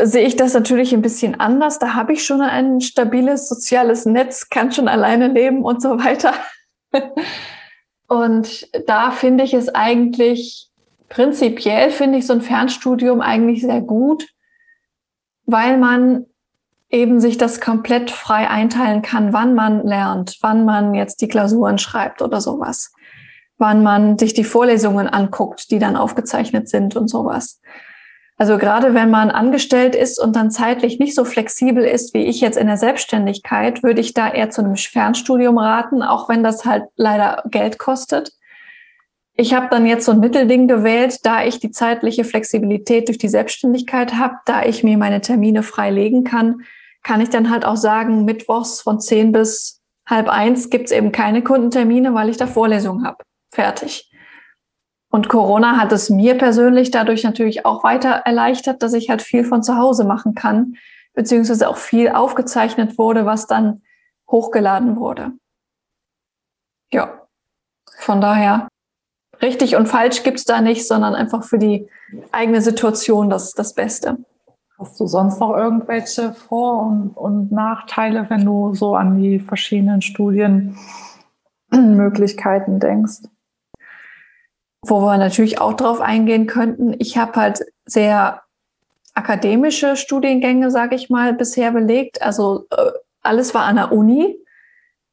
sehe 0.00 0.26
ich 0.26 0.36
das 0.36 0.54
natürlich 0.54 0.92
ein 0.92 1.02
bisschen 1.02 1.40
anders. 1.40 1.78
Da 1.78 1.94
habe 1.94 2.12
ich 2.12 2.24
schon 2.24 2.42
ein 2.42 2.80
stabiles 2.80 3.48
soziales 3.48 4.04
Netz, 4.04 4.50
kann 4.50 4.72
schon 4.72 4.88
alleine 4.88 5.28
leben 5.28 5.64
und 5.64 5.80
so 5.80 5.98
weiter. 5.98 6.34
Und 8.08 8.68
da 8.86 9.10
finde 9.10 9.44
ich 9.44 9.54
es 9.54 9.74
eigentlich, 9.74 10.68
prinzipiell 11.08 11.90
finde 11.90 12.18
ich 12.18 12.26
so 12.26 12.32
ein 12.32 12.42
Fernstudium 12.42 13.20
eigentlich 13.20 13.62
sehr 13.62 13.80
gut, 13.80 14.26
weil 15.46 15.78
man 15.78 16.26
eben 16.90 17.18
sich 17.18 17.38
das 17.38 17.60
komplett 17.60 18.10
frei 18.10 18.48
einteilen 18.48 19.02
kann, 19.02 19.32
wann 19.32 19.54
man 19.54 19.84
lernt, 19.84 20.38
wann 20.42 20.64
man 20.64 20.94
jetzt 20.94 21.20
die 21.20 21.28
Klausuren 21.28 21.78
schreibt 21.78 22.22
oder 22.22 22.40
sowas, 22.40 22.92
wann 23.58 23.82
man 23.82 24.16
sich 24.18 24.32
die 24.32 24.44
Vorlesungen 24.44 25.08
anguckt, 25.08 25.70
die 25.70 25.78
dann 25.78 25.96
aufgezeichnet 25.96 26.68
sind 26.68 26.94
und 26.94 27.08
sowas. 27.08 27.60
Also 28.36 28.58
gerade 28.58 28.94
wenn 28.94 29.10
man 29.10 29.30
angestellt 29.30 29.94
ist 29.94 30.20
und 30.20 30.34
dann 30.34 30.50
zeitlich 30.50 30.98
nicht 30.98 31.14
so 31.14 31.24
flexibel 31.24 31.84
ist 31.84 32.14
wie 32.14 32.24
ich 32.24 32.40
jetzt 32.40 32.56
in 32.56 32.66
der 32.66 32.76
Selbstständigkeit, 32.76 33.82
würde 33.84 34.00
ich 34.00 34.12
da 34.12 34.28
eher 34.28 34.50
zu 34.50 34.62
einem 34.62 34.76
Fernstudium 34.76 35.56
raten, 35.56 36.02
auch 36.02 36.28
wenn 36.28 36.42
das 36.42 36.64
halt 36.64 36.84
leider 36.96 37.44
Geld 37.50 37.78
kostet. 37.78 38.32
Ich 39.36 39.54
habe 39.54 39.68
dann 39.70 39.86
jetzt 39.86 40.04
so 40.04 40.12
ein 40.12 40.20
Mittelding 40.20 40.68
gewählt, 40.68 41.18
da 41.24 41.44
ich 41.44 41.58
die 41.58 41.70
zeitliche 41.70 42.24
Flexibilität 42.24 43.08
durch 43.08 43.18
die 43.18 43.28
Selbstständigkeit 43.28 44.14
habe, 44.14 44.34
da 44.46 44.64
ich 44.64 44.84
mir 44.84 44.96
meine 44.98 45.20
Termine 45.20 45.62
frei 45.62 45.90
legen 45.90 46.24
kann, 46.24 46.62
kann 47.02 47.20
ich 47.20 47.30
dann 47.30 47.50
halt 47.50 47.64
auch 47.64 47.76
sagen, 47.76 48.24
mittwochs 48.24 48.80
von 48.80 49.00
10 49.00 49.32
bis 49.32 49.80
halb 50.08 50.28
eins 50.28 50.70
gibt's 50.70 50.92
eben 50.92 51.12
keine 51.12 51.42
Kundentermine, 51.42 52.14
weil 52.14 52.28
ich 52.28 52.36
da 52.36 52.46
Vorlesungen 52.46 53.04
habe. 53.04 53.22
fertig. 53.52 54.10
Und 55.14 55.28
Corona 55.28 55.76
hat 55.76 55.92
es 55.92 56.10
mir 56.10 56.36
persönlich 56.36 56.90
dadurch 56.90 57.22
natürlich 57.22 57.64
auch 57.64 57.84
weiter 57.84 58.22
erleichtert, 58.24 58.82
dass 58.82 58.94
ich 58.94 59.10
halt 59.10 59.22
viel 59.22 59.44
von 59.44 59.62
zu 59.62 59.76
Hause 59.76 60.02
machen 60.02 60.34
kann, 60.34 60.74
beziehungsweise 61.12 61.68
auch 61.68 61.76
viel 61.76 62.08
aufgezeichnet 62.08 62.98
wurde, 62.98 63.24
was 63.24 63.46
dann 63.46 63.82
hochgeladen 64.28 64.96
wurde. 64.96 65.30
Ja, 66.92 67.28
von 67.96 68.20
daher 68.20 68.66
richtig 69.40 69.76
und 69.76 69.86
falsch 69.86 70.24
gibt's 70.24 70.46
da 70.46 70.60
nicht, 70.60 70.84
sondern 70.84 71.14
einfach 71.14 71.44
für 71.44 71.60
die 71.60 71.88
eigene 72.32 72.60
Situation 72.60 73.30
das, 73.30 73.52
das 73.52 73.72
Beste. 73.72 74.16
Hast 74.80 74.98
du 74.98 75.06
sonst 75.06 75.38
noch 75.38 75.56
irgendwelche 75.56 76.32
Vor- 76.32 76.88
und, 76.88 77.16
und 77.16 77.52
Nachteile, 77.52 78.28
wenn 78.30 78.44
du 78.44 78.74
so 78.74 78.96
an 78.96 79.16
die 79.16 79.38
verschiedenen 79.38 80.02
Studienmöglichkeiten 80.02 82.80
denkst? 82.80 83.28
Wo 84.86 85.00
wir 85.00 85.16
natürlich 85.18 85.60
auch 85.60 85.74
drauf 85.74 86.00
eingehen 86.00 86.46
könnten. 86.46 86.94
Ich 86.98 87.16
habe 87.16 87.34
halt 87.40 87.64
sehr 87.86 88.42
akademische 89.14 89.96
Studiengänge, 89.96 90.70
sage 90.70 90.96
ich 90.96 91.08
mal, 91.08 91.32
bisher 91.32 91.70
belegt. 91.70 92.20
Also 92.20 92.66
äh, 92.70 92.90
alles 93.22 93.54
war 93.54 93.64
an 93.64 93.76
der 93.76 93.92
Uni, 93.92 94.36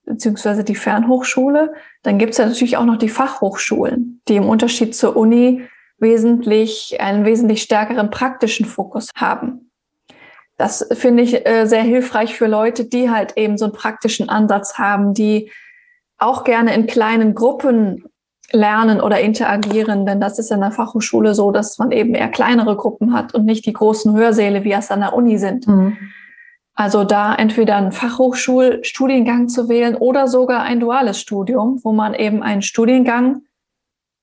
beziehungsweise 0.06 0.64
die 0.64 0.76
Fernhochschule. 0.76 1.74
Dann 2.04 2.18
gibt 2.18 2.32
es 2.32 2.38
ja 2.40 2.48
natürlich 2.48 2.78
auch 2.78 2.86
noch 2.86 2.98
die 2.98 3.10
Fachhochschulen, 3.10 4.22
die 4.28 4.36
im 4.36 4.50
Unterschied 4.50 4.96
zur 4.96 5.16
Uni 5.16 5.68
wesentlich, 6.00 7.00
einen 7.00 7.26
wesentlich 7.26 7.62
stärkeren 7.62 8.10
praktischen 8.10 8.66
Fokus 8.66 9.10
haben. 9.16 9.72
Das 10.58 10.88
finde 10.94 11.24
ich 11.24 11.48
äh, 11.48 11.66
sehr 11.66 11.84
hilfreich 11.84 12.36
für 12.38 12.48
Leute, 12.48 12.86
die 12.86 13.10
halt 13.10 13.38
eben 13.38 13.58
so 13.58 13.66
einen 13.66 13.74
praktischen 13.74 14.30
Ansatz 14.30 14.78
haben, 14.78 15.14
die 15.14 15.52
auch 16.18 16.44
gerne 16.44 16.74
in 16.76 16.86
kleinen 16.86 17.34
Gruppen 17.34 18.06
lernen 18.52 19.02
oder 19.02 19.20
interagieren, 19.20 20.06
denn 20.06 20.20
das 20.20 20.40
ist 20.40 20.52
in 20.52 20.62
der 20.62 20.72
Fachhochschule 20.72 21.34
so, 21.34 21.52
dass 21.52 21.78
man 21.78 21.92
eben 21.92 22.16
eher 22.16 22.30
kleinere 22.30 22.76
Gruppen 22.76 23.14
hat 23.14 23.34
und 23.34 23.46
nicht 23.46 23.66
die 23.66 23.74
großen 23.74 24.16
Hörsäle, 24.16 24.64
wie 24.64 24.74
es 24.74 24.92
an 24.92 25.00
der 25.00 25.14
Uni 25.14 25.38
sind. 25.38 25.68
Mhm. 25.68 25.98
Also 26.74 27.04
da 27.04 27.36
entweder 27.36 27.76
einen 27.76 27.92
Fachhochschulstudiengang 27.92 29.50
zu 29.50 29.70
wählen 29.70 29.96
oder 29.96 30.28
sogar 30.28 30.62
ein 30.64 30.80
duales 30.80 31.20
Studium, 31.20 31.80
wo 31.84 31.92
man 31.92 32.14
eben 32.14 32.42
einen 32.44 32.62
Studiengang 32.62 33.42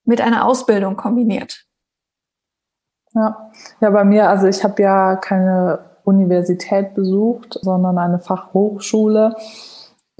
mit 0.05 0.21
einer 0.21 0.47
Ausbildung 0.47 0.97
kombiniert. 0.97 1.67
Ja, 3.15 3.51
ja 3.81 3.91
bei 3.91 4.05
mir, 4.05 4.29
also 4.29 4.47
ich 4.47 4.65
habe 4.65 4.83
ja 4.83 5.17
keine 5.17 5.81
Universität 6.05 6.95
besucht, 6.95 7.59
sondern 7.61 7.99
eine 7.99 8.19
Fachhochschule. 8.19 9.37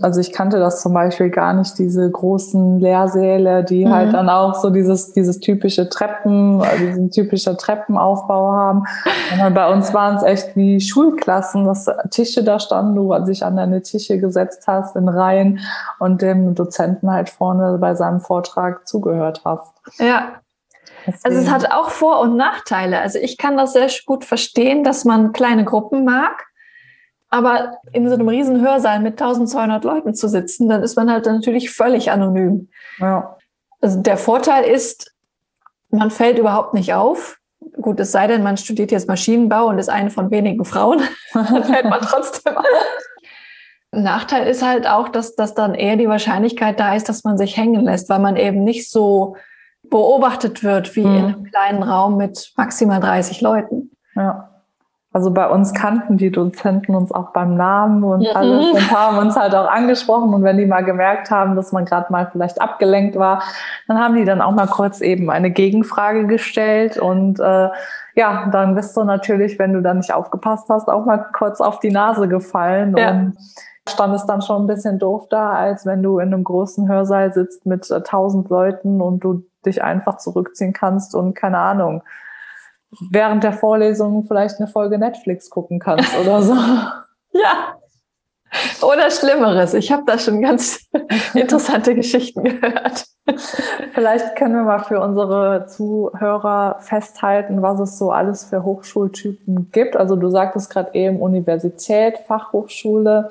Also 0.01 0.21
ich 0.21 0.33
kannte 0.33 0.59
das 0.59 0.81
zum 0.81 0.95
Beispiel 0.95 1.29
gar 1.29 1.53
nicht, 1.55 1.77
diese 1.79 2.09
großen 2.09 2.79
Lehrsäle, 2.79 3.65
die 3.65 3.85
mhm. 3.85 3.93
halt 3.93 4.13
dann 4.13 4.29
auch 4.31 4.55
so 4.55 4.71
dieses, 4.71 5.13
dieses 5.13 5.41
typische 5.41 5.89
Treppen, 5.89 6.63
diesen 6.81 7.11
typischer 7.11 7.57
Treppenaufbau 7.57 8.53
haben. 8.53 8.85
Und 9.45 9.55
bei 9.55 9.73
uns 9.73 9.93
waren 9.93 10.17
es 10.17 10.23
echt 10.23 10.55
wie 10.55 10.81
Schulklassen, 10.81 11.65
dass 11.65 11.87
Tische 12.11 12.45
da 12.45 12.61
standen, 12.61 12.95
du 12.95 13.13
sich 13.25 13.45
an 13.45 13.57
deine 13.57 13.83
Tische 13.83 14.19
gesetzt 14.19 14.65
hast 14.69 14.95
in 14.95 15.09
Reihen 15.09 15.61
und 15.99 16.23
dem 16.23 16.55
Dozenten 16.55 17.11
halt 17.11 17.29
vorne 17.29 17.79
bei 17.79 17.97
seinem 17.97 18.21
Vortrag 18.21 18.87
zugehört 18.87 19.43
hast. 19.45 19.73
Ja, 19.99 20.41
Deswegen. 21.07 21.35
Also 21.35 21.47
es 21.47 21.51
hat 21.51 21.73
auch 21.73 21.91
Vor- 21.91 22.21
und 22.21 22.37
Nachteile. 22.37 23.01
Also 23.01 23.19
ich 23.19 23.39
kann 23.39 23.57
das 23.57 23.73
sehr 23.73 23.89
gut 24.05 24.25
verstehen, 24.25 24.85
dass 24.85 25.05
man 25.05 25.33
kleine 25.33 25.65
Gruppen 25.65 26.05
mag. 26.05 26.48
Aber 27.31 27.79
in 27.93 28.09
so 28.09 28.15
einem 28.15 28.29
riesen 28.29 28.61
Hörsaal 28.61 29.01
mit 29.01 29.21
1200 29.21 29.85
Leuten 29.85 30.15
zu 30.15 30.29
sitzen, 30.29 30.69
dann 30.69 30.83
ist 30.83 30.97
man 30.97 31.11
halt 31.11 31.27
natürlich 31.27 31.71
völlig 31.71 32.11
anonym. 32.11 32.69
Ja. 32.99 33.37
Also 33.81 34.01
der 34.01 34.17
Vorteil 34.17 34.65
ist, 34.65 35.15
man 35.91 36.11
fällt 36.11 36.39
überhaupt 36.39 36.75
nicht 36.75 36.95
auf. 36.95 37.39
Gut, 37.81 38.01
es 38.01 38.13
sei 38.13 38.27
denn, 38.27 38.43
man 38.43 38.57
studiert 38.57 38.91
jetzt 38.91 39.09
Maschinenbau 39.09 39.67
und 39.67 39.79
ist 39.79 39.91
eine 39.91 40.11
von 40.11 40.31
wenigen 40.31 40.65
Frauen, 40.65 41.03
dann 41.35 41.65
fällt 41.65 41.85
man 41.85 42.01
trotzdem 42.01 42.57
auf. 42.57 42.65
Nachteil 43.91 44.47
ist 44.47 44.63
halt 44.63 44.87
auch, 44.87 45.09
dass, 45.09 45.35
dass 45.35 45.55
dann 45.55 45.75
eher 45.75 45.97
die 45.97 46.09
Wahrscheinlichkeit 46.09 46.79
da 46.79 46.95
ist, 46.95 47.09
dass 47.09 47.25
man 47.25 47.39
sich 47.39 47.57
hängen 47.57 47.85
lässt, 47.85 48.09
weil 48.09 48.19
man 48.19 48.37
eben 48.37 48.63
nicht 48.63 48.91
so 48.91 49.37
beobachtet 49.83 50.63
wird 50.63 50.95
wie 50.97 51.05
mhm. 51.05 51.17
in 51.17 51.25
einem 51.25 51.45
kleinen 51.45 51.83
Raum 51.83 52.17
mit 52.17 52.53
maximal 52.57 53.01
30 53.01 53.41
Leuten. 53.41 53.91
Ja. 54.15 54.48
Also 55.19 55.33
bei 55.33 55.49
uns 55.49 55.75
kannten 55.75 56.17
die 56.17 56.31
Dozenten 56.31 56.95
uns 56.95 57.11
auch 57.11 57.31
beim 57.31 57.57
Namen 57.57 58.05
und 58.05 58.21
mhm. 58.21 58.37
alles 58.37 58.67
und 58.73 58.91
haben 58.93 59.19
uns 59.19 59.35
halt 59.35 59.53
auch 59.53 59.69
angesprochen. 59.69 60.33
Und 60.33 60.45
wenn 60.45 60.59
die 60.59 60.65
mal 60.65 60.85
gemerkt 60.85 61.33
haben, 61.33 61.57
dass 61.57 61.73
man 61.73 61.85
gerade 61.87 62.13
mal 62.13 62.29
vielleicht 62.31 62.63
abgelenkt 62.63 63.17
war, 63.17 63.43
dann 63.89 63.99
haben 63.99 64.15
die 64.15 64.25
dann 64.25 64.41
auch 64.41 64.53
mal 64.53 64.69
kurz 64.69 65.01
eben 65.01 65.29
eine 65.29 65.51
Gegenfrage 65.51 66.29
gestellt. 66.29 66.99
Und 66.99 67.41
äh, 67.41 67.69
ja, 68.15 68.49
dann 68.53 68.77
bist 68.77 68.97
du 68.97 69.03
natürlich, 69.03 69.59
wenn 69.59 69.73
du 69.73 69.83
da 69.83 69.93
nicht 69.93 70.15
aufgepasst 70.15 70.69
hast, 70.69 70.87
auch 70.87 71.05
mal 71.05 71.27
kurz 71.37 71.61
auf 71.61 71.81
die 71.81 71.91
Nase 71.91 72.29
gefallen. 72.29 72.97
Ja. 72.97 73.11
Und 73.11 73.39
stand 73.89 74.15
es 74.15 74.25
dann 74.25 74.41
schon 74.41 74.63
ein 74.63 74.67
bisschen 74.69 75.01
doof 75.01 75.27
da, 75.31 75.51
als 75.51 75.85
wenn 75.85 76.01
du 76.01 76.21
in 76.21 76.33
einem 76.33 76.45
großen 76.45 76.89
Hörsaal 76.89 77.33
sitzt 77.33 77.67
mit 77.67 77.91
äh, 77.91 78.03
tausend 78.03 78.51
Leuten 78.51 79.01
und 79.01 79.25
du 79.25 79.43
dich 79.67 79.83
einfach 79.83 80.19
zurückziehen 80.19 80.73
kannst 80.73 81.17
und 81.17 81.35
keine 81.35 81.59
Ahnung, 81.59 82.05
während 83.11 83.45
der 83.45 83.53
Vorlesung 83.53 84.25
vielleicht 84.25 84.59
eine 84.59 84.69
Folge 84.69 84.99
Netflix 84.99 85.51
gucken 85.51 85.79
kannst 85.79 86.17
oder 86.19 86.43
so. 86.43 86.55
ja. 87.33 87.75
Oder 88.81 89.11
Schlimmeres. 89.11 89.75
Ich 89.75 89.93
habe 89.93 90.05
da 90.07 90.19
schon 90.19 90.41
ganz 90.41 90.89
interessante 91.35 91.95
Geschichten 91.95 92.45
gehört. 92.45 93.07
Vielleicht 93.93 94.37
können 94.37 94.55
wir 94.55 94.63
mal 94.63 94.79
für 94.79 95.01
unsere 95.01 95.67
Zuhörer 95.67 96.77
festhalten, 96.81 97.61
was 97.61 97.79
es 97.81 97.99
so 97.99 98.11
alles 98.11 98.45
für 98.45 98.65
Hochschultypen 98.65 99.71
gibt. 99.71 99.97
Also 99.97 100.17
du 100.17 100.31
sagtest 100.31 100.71
gerade 100.71 100.95
eben 100.95 101.21
Universität, 101.21 102.19
Fachhochschule. 102.27 103.29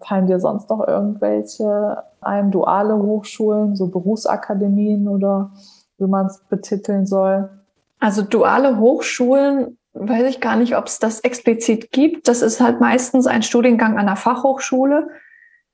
Fallen 0.00 0.26
dir 0.26 0.38
sonst 0.38 0.68
noch 0.68 0.86
irgendwelche 0.86 2.02
ein, 2.20 2.50
duale 2.50 2.96
Hochschulen, 2.96 3.74
so 3.74 3.86
Berufsakademien 3.86 5.08
oder 5.08 5.50
wie 5.98 6.06
man 6.06 6.26
es 6.26 6.40
betiteln 6.48 7.06
soll? 7.06 7.48
Also 8.02 8.22
duale 8.22 8.78
Hochschulen, 8.78 9.78
weiß 9.92 10.28
ich 10.28 10.40
gar 10.40 10.56
nicht, 10.56 10.76
ob 10.76 10.86
es 10.86 10.98
das 10.98 11.20
explizit 11.20 11.92
gibt. 11.92 12.26
Das 12.26 12.42
ist 12.42 12.60
halt 12.60 12.80
meistens 12.80 13.28
ein 13.28 13.44
Studiengang 13.44 13.96
an 13.96 14.06
der 14.06 14.16
Fachhochschule 14.16 15.06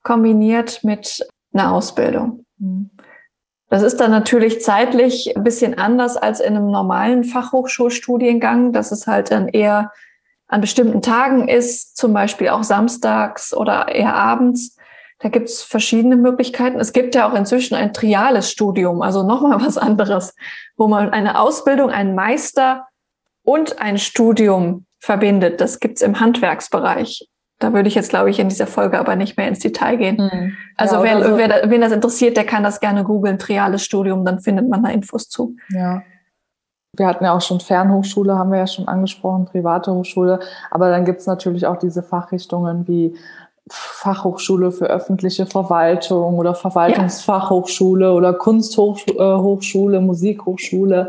kombiniert 0.02 0.84
mit 0.84 1.26
einer 1.54 1.72
Ausbildung. 1.72 2.44
Mhm. 2.58 2.90
Das 3.70 3.82
ist 3.82 3.96
dann 3.96 4.10
natürlich 4.10 4.60
zeitlich 4.60 5.34
ein 5.38 5.42
bisschen 5.42 5.78
anders 5.78 6.18
als 6.18 6.40
in 6.40 6.54
einem 6.54 6.70
normalen 6.70 7.24
Fachhochschulstudiengang, 7.24 8.74
dass 8.74 8.92
es 8.92 9.06
halt 9.06 9.30
dann 9.30 9.48
eher 9.48 9.90
an 10.48 10.60
bestimmten 10.60 11.00
Tagen 11.00 11.48
ist, 11.48 11.96
zum 11.96 12.12
Beispiel 12.12 12.50
auch 12.50 12.62
samstags 12.62 13.54
oder 13.56 13.88
eher 13.88 14.14
abends. 14.14 14.76
Da 15.20 15.28
gibt 15.28 15.48
es 15.48 15.62
verschiedene 15.62 16.16
Möglichkeiten. 16.16 16.78
Es 16.78 16.92
gibt 16.92 17.14
ja 17.14 17.28
auch 17.28 17.34
inzwischen 17.34 17.74
ein 17.74 17.92
triales 17.92 18.50
Studium, 18.50 19.02
also 19.02 19.22
nochmal 19.22 19.60
was 19.64 19.78
anderes, 19.78 20.34
wo 20.76 20.88
man 20.88 21.10
eine 21.10 21.40
Ausbildung, 21.40 21.90
einen 21.90 22.14
Meister 22.14 22.86
und 23.42 23.80
ein 23.80 23.98
Studium 23.98 24.86
verbindet. 25.00 25.60
Das 25.60 25.80
gibt's 25.80 26.02
im 26.02 26.20
Handwerksbereich. 26.20 27.28
Da 27.58 27.72
würde 27.72 27.88
ich 27.88 27.96
jetzt, 27.96 28.10
glaube 28.10 28.30
ich, 28.30 28.38
in 28.38 28.48
dieser 28.48 28.68
Folge 28.68 28.98
aber 29.00 29.16
nicht 29.16 29.36
mehr 29.36 29.48
ins 29.48 29.58
Detail 29.58 29.96
gehen. 29.96 30.30
Hm. 30.30 30.56
Also 30.76 30.96
ja, 30.96 31.02
wer, 31.02 31.24
so. 31.24 31.36
wer, 31.36 31.70
wen 31.70 31.80
das 31.80 31.92
interessiert, 31.92 32.36
der 32.36 32.44
kann 32.44 32.62
das 32.62 32.78
gerne 32.78 33.02
googeln, 33.02 33.38
triales 33.38 33.82
Studium, 33.82 34.24
dann 34.24 34.38
findet 34.38 34.68
man 34.68 34.84
da 34.84 34.90
Infos 34.90 35.28
zu. 35.28 35.56
Ja. 35.70 36.02
Wir 36.96 37.06
hatten 37.06 37.24
ja 37.24 37.32
auch 37.32 37.40
schon 37.40 37.60
Fernhochschule, 37.60 38.36
haben 38.36 38.50
wir 38.50 38.58
ja 38.58 38.66
schon 38.66 38.88
angesprochen, 38.88 39.46
private 39.46 39.92
Hochschule. 39.92 40.40
Aber 40.70 40.90
dann 40.90 41.04
gibt's 41.04 41.26
natürlich 41.26 41.66
auch 41.66 41.76
diese 41.76 42.02
Fachrichtungen 42.02 42.86
wie 42.86 43.16
Fachhochschule 43.70 44.72
für 44.72 44.86
öffentliche 44.86 45.46
Verwaltung 45.46 46.36
oder 46.36 46.54
Verwaltungsfachhochschule 46.54 48.06
ja. 48.06 48.12
oder 48.12 48.32
Kunsthochschule, 48.34 50.00
Musikhochschule, 50.00 51.08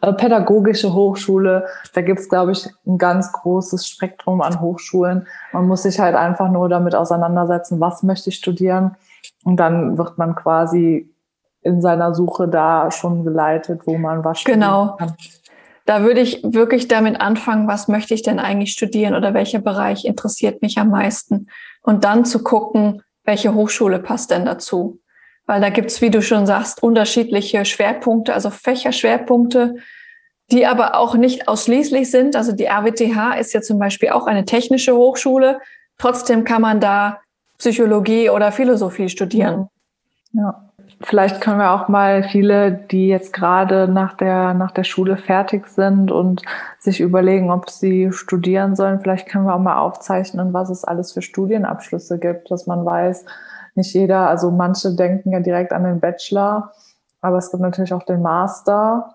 äh, 0.00 0.12
pädagogische 0.12 0.92
Hochschule. 0.94 1.66
Da 1.94 2.00
gibt's, 2.02 2.28
glaube 2.28 2.52
ich, 2.52 2.68
ein 2.86 2.98
ganz 2.98 3.32
großes 3.32 3.86
Spektrum 3.86 4.42
an 4.42 4.60
Hochschulen. 4.60 5.26
Man 5.52 5.66
muss 5.66 5.82
sich 5.82 5.98
halt 6.00 6.16
einfach 6.16 6.50
nur 6.50 6.68
damit 6.68 6.94
auseinandersetzen, 6.94 7.80
was 7.80 8.02
möchte 8.02 8.30
ich 8.30 8.36
studieren. 8.36 8.96
Und 9.44 9.56
dann 9.56 9.98
wird 9.98 10.18
man 10.18 10.34
quasi 10.34 11.10
in 11.64 11.80
seiner 11.80 12.14
Suche 12.14 12.46
da 12.46 12.90
schon 12.90 13.24
geleitet, 13.24 13.86
wo 13.86 13.96
man 13.96 14.22
was 14.22 14.44
genau. 14.44 14.96
kann. 14.98 15.14
Da 15.84 16.02
würde 16.02 16.20
ich 16.20 16.40
wirklich 16.42 16.88
damit 16.88 17.20
anfangen, 17.20 17.68
was 17.68 17.88
möchte 17.88 18.14
ich 18.14 18.22
denn 18.22 18.38
eigentlich 18.38 18.72
studieren 18.72 19.14
oder 19.14 19.34
welcher 19.34 19.58
Bereich 19.58 20.04
interessiert 20.04 20.62
mich 20.62 20.78
am 20.78 20.90
meisten 20.90 21.48
und 21.82 22.04
dann 22.04 22.24
zu 22.24 22.42
gucken, 22.42 23.02
welche 23.24 23.54
Hochschule 23.54 23.98
passt 23.98 24.30
denn 24.30 24.46
dazu. 24.46 25.00
Weil 25.46 25.60
da 25.60 25.68
gibt's, 25.68 26.00
wie 26.00 26.10
du 26.10 26.22
schon 26.22 26.46
sagst, 26.46 26.82
unterschiedliche 26.82 27.64
Schwerpunkte, 27.66 28.32
also 28.32 28.48
Fächerschwerpunkte, 28.48 29.76
die 30.50 30.66
aber 30.66 30.96
auch 30.96 31.16
nicht 31.16 31.48
ausschließlich 31.48 32.10
sind. 32.10 32.34
Also 32.34 32.52
die 32.52 32.64
RWTH 32.64 33.38
ist 33.38 33.52
ja 33.52 33.60
zum 33.60 33.78
Beispiel 33.78 34.10
auch 34.10 34.26
eine 34.26 34.46
technische 34.46 34.94
Hochschule. 34.94 35.60
Trotzdem 35.98 36.44
kann 36.44 36.62
man 36.62 36.80
da 36.80 37.20
Psychologie 37.58 38.30
oder 38.30 38.52
Philosophie 38.52 39.08
studieren. 39.08 39.68
Ja. 40.32 40.70
Vielleicht 41.00 41.40
können 41.40 41.58
wir 41.58 41.72
auch 41.72 41.88
mal 41.88 42.22
viele, 42.22 42.72
die 42.72 43.08
jetzt 43.08 43.32
gerade 43.32 43.88
nach 43.88 44.14
der, 44.16 44.54
nach 44.54 44.70
der 44.70 44.84
Schule 44.84 45.16
fertig 45.16 45.66
sind 45.66 46.10
und 46.10 46.42
sich 46.78 47.00
überlegen, 47.00 47.50
ob 47.50 47.70
sie 47.70 48.12
studieren 48.12 48.76
sollen, 48.76 49.00
vielleicht 49.00 49.28
können 49.28 49.46
wir 49.46 49.54
auch 49.54 49.60
mal 49.60 49.78
aufzeichnen, 49.78 50.52
was 50.52 50.70
es 50.70 50.84
alles 50.84 51.12
für 51.12 51.22
Studienabschlüsse 51.22 52.18
gibt, 52.18 52.50
dass 52.50 52.66
man 52.66 52.84
weiß, 52.84 53.24
nicht 53.74 53.92
jeder, 53.94 54.28
also 54.28 54.50
manche 54.50 54.94
denken 54.94 55.32
ja 55.32 55.40
direkt 55.40 55.72
an 55.72 55.84
den 55.84 56.00
Bachelor, 56.00 56.72
aber 57.20 57.38
es 57.38 57.50
gibt 57.50 57.62
natürlich 57.62 57.92
auch 57.92 58.04
den 58.04 58.22
Master. 58.22 59.14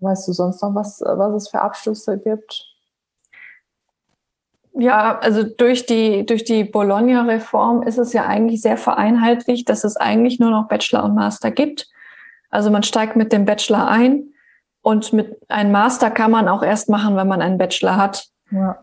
Weißt 0.00 0.26
du 0.26 0.32
sonst 0.32 0.62
noch, 0.62 0.74
was, 0.74 1.00
was 1.00 1.34
es 1.34 1.48
für 1.48 1.60
Abschlüsse 1.60 2.18
gibt? 2.18 2.73
Ja, 4.76 5.18
also 5.20 5.44
durch 5.44 5.86
die, 5.86 6.26
durch 6.26 6.42
die 6.42 6.64
Bologna-Reform 6.64 7.82
ist 7.82 7.98
es 7.98 8.12
ja 8.12 8.26
eigentlich 8.26 8.60
sehr 8.60 8.76
vereinheitlicht, 8.76 9.68
dass 9.68 9.84
es 9.84 9.96
eigentlich 9.96 10.40
nur 10.40 10.50
noch 10.50 10.66
Bachelor 10.66 11.04
und 11.04 11.14
Master 11.14 11.52
gibt. 11.52 11.88
Also 12.50 12.70
man 12.70 12.82
steigt 12.82 13.14
mit 13.14 13.32
dem 13.32 13.44
Bachelor 13.44 13.88
ein 13.88 14.34
und 14.82 15.12
mit 15.12 15.38
einem 15.48 15.70
Master 15.70 16.10
kann 16.10 16.32
man 16.32 16.48
auch 16.48 16.62
erst 16.62 16.88
machen, 16.88 17.16
wenn 17.16 17.28
man 17.28 17.40
einen 17.40 17.56
Bachelor 17.56 17.96
hat. 17.96 18.26
Ja. 18.50 18.78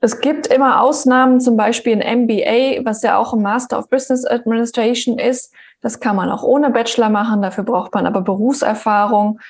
Es 0.00 0.20
gibt 0.20 0.48
immer 0.48 0.82
Ausnahmen, 0.82 1.40
zum 1.40 1.56
Beispiel 1.56 2.00
ein 2.00 2.22
MBA, 2.24 2.84
was 2.84 3.02
ja 3.02 3.16
auch 3.16 3.32
ein 3.32 3.42
Master 3.42 3.78
of 3.78 3.88
Business 3.88 4.24
Administration 4.24 5.18
ist. 5.18 5.52
Das 5.80 6.00
kann 6.00 6.16
man 6.16 6.30
auch 6.30 6.42
ohne 6.42 6.70
Bachelor 6.70 7.10
machen, 7.10 7.42
dafür 7.42 7.64
braucht 7.64 7.94
man 7.94 8.06
aber 8.06 8.22
Berufserfahrung. 8.22 9.40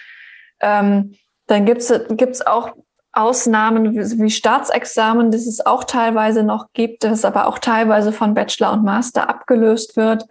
Ähm, 0.60 1.14
dann 1.46 1.64
gibt's 1.64 1.92
gibt's 2.10 2.46
auch 2.46 2.72
Ausnahmen 3.18 3.94
wie 3.94 4.30
Staatsexamen, 4.30 5.30
das 5.30 5.46
es 5.46 5.64
auch 5.64 5.84
teilweise 5.84 6.42
noch 6.42 6.72
gibt, 6.72 7.04
das 7.04 7.24
aber 7.24 7.46
auch 7.46 7.58
teilweise 7.58 8.12
von 8.12 8.34
Bachelor 8.34 8.72
und 8.72 8.84
Master 8.84 9.28
abgelöst 9.28 9.96
wird. 9.96 10.26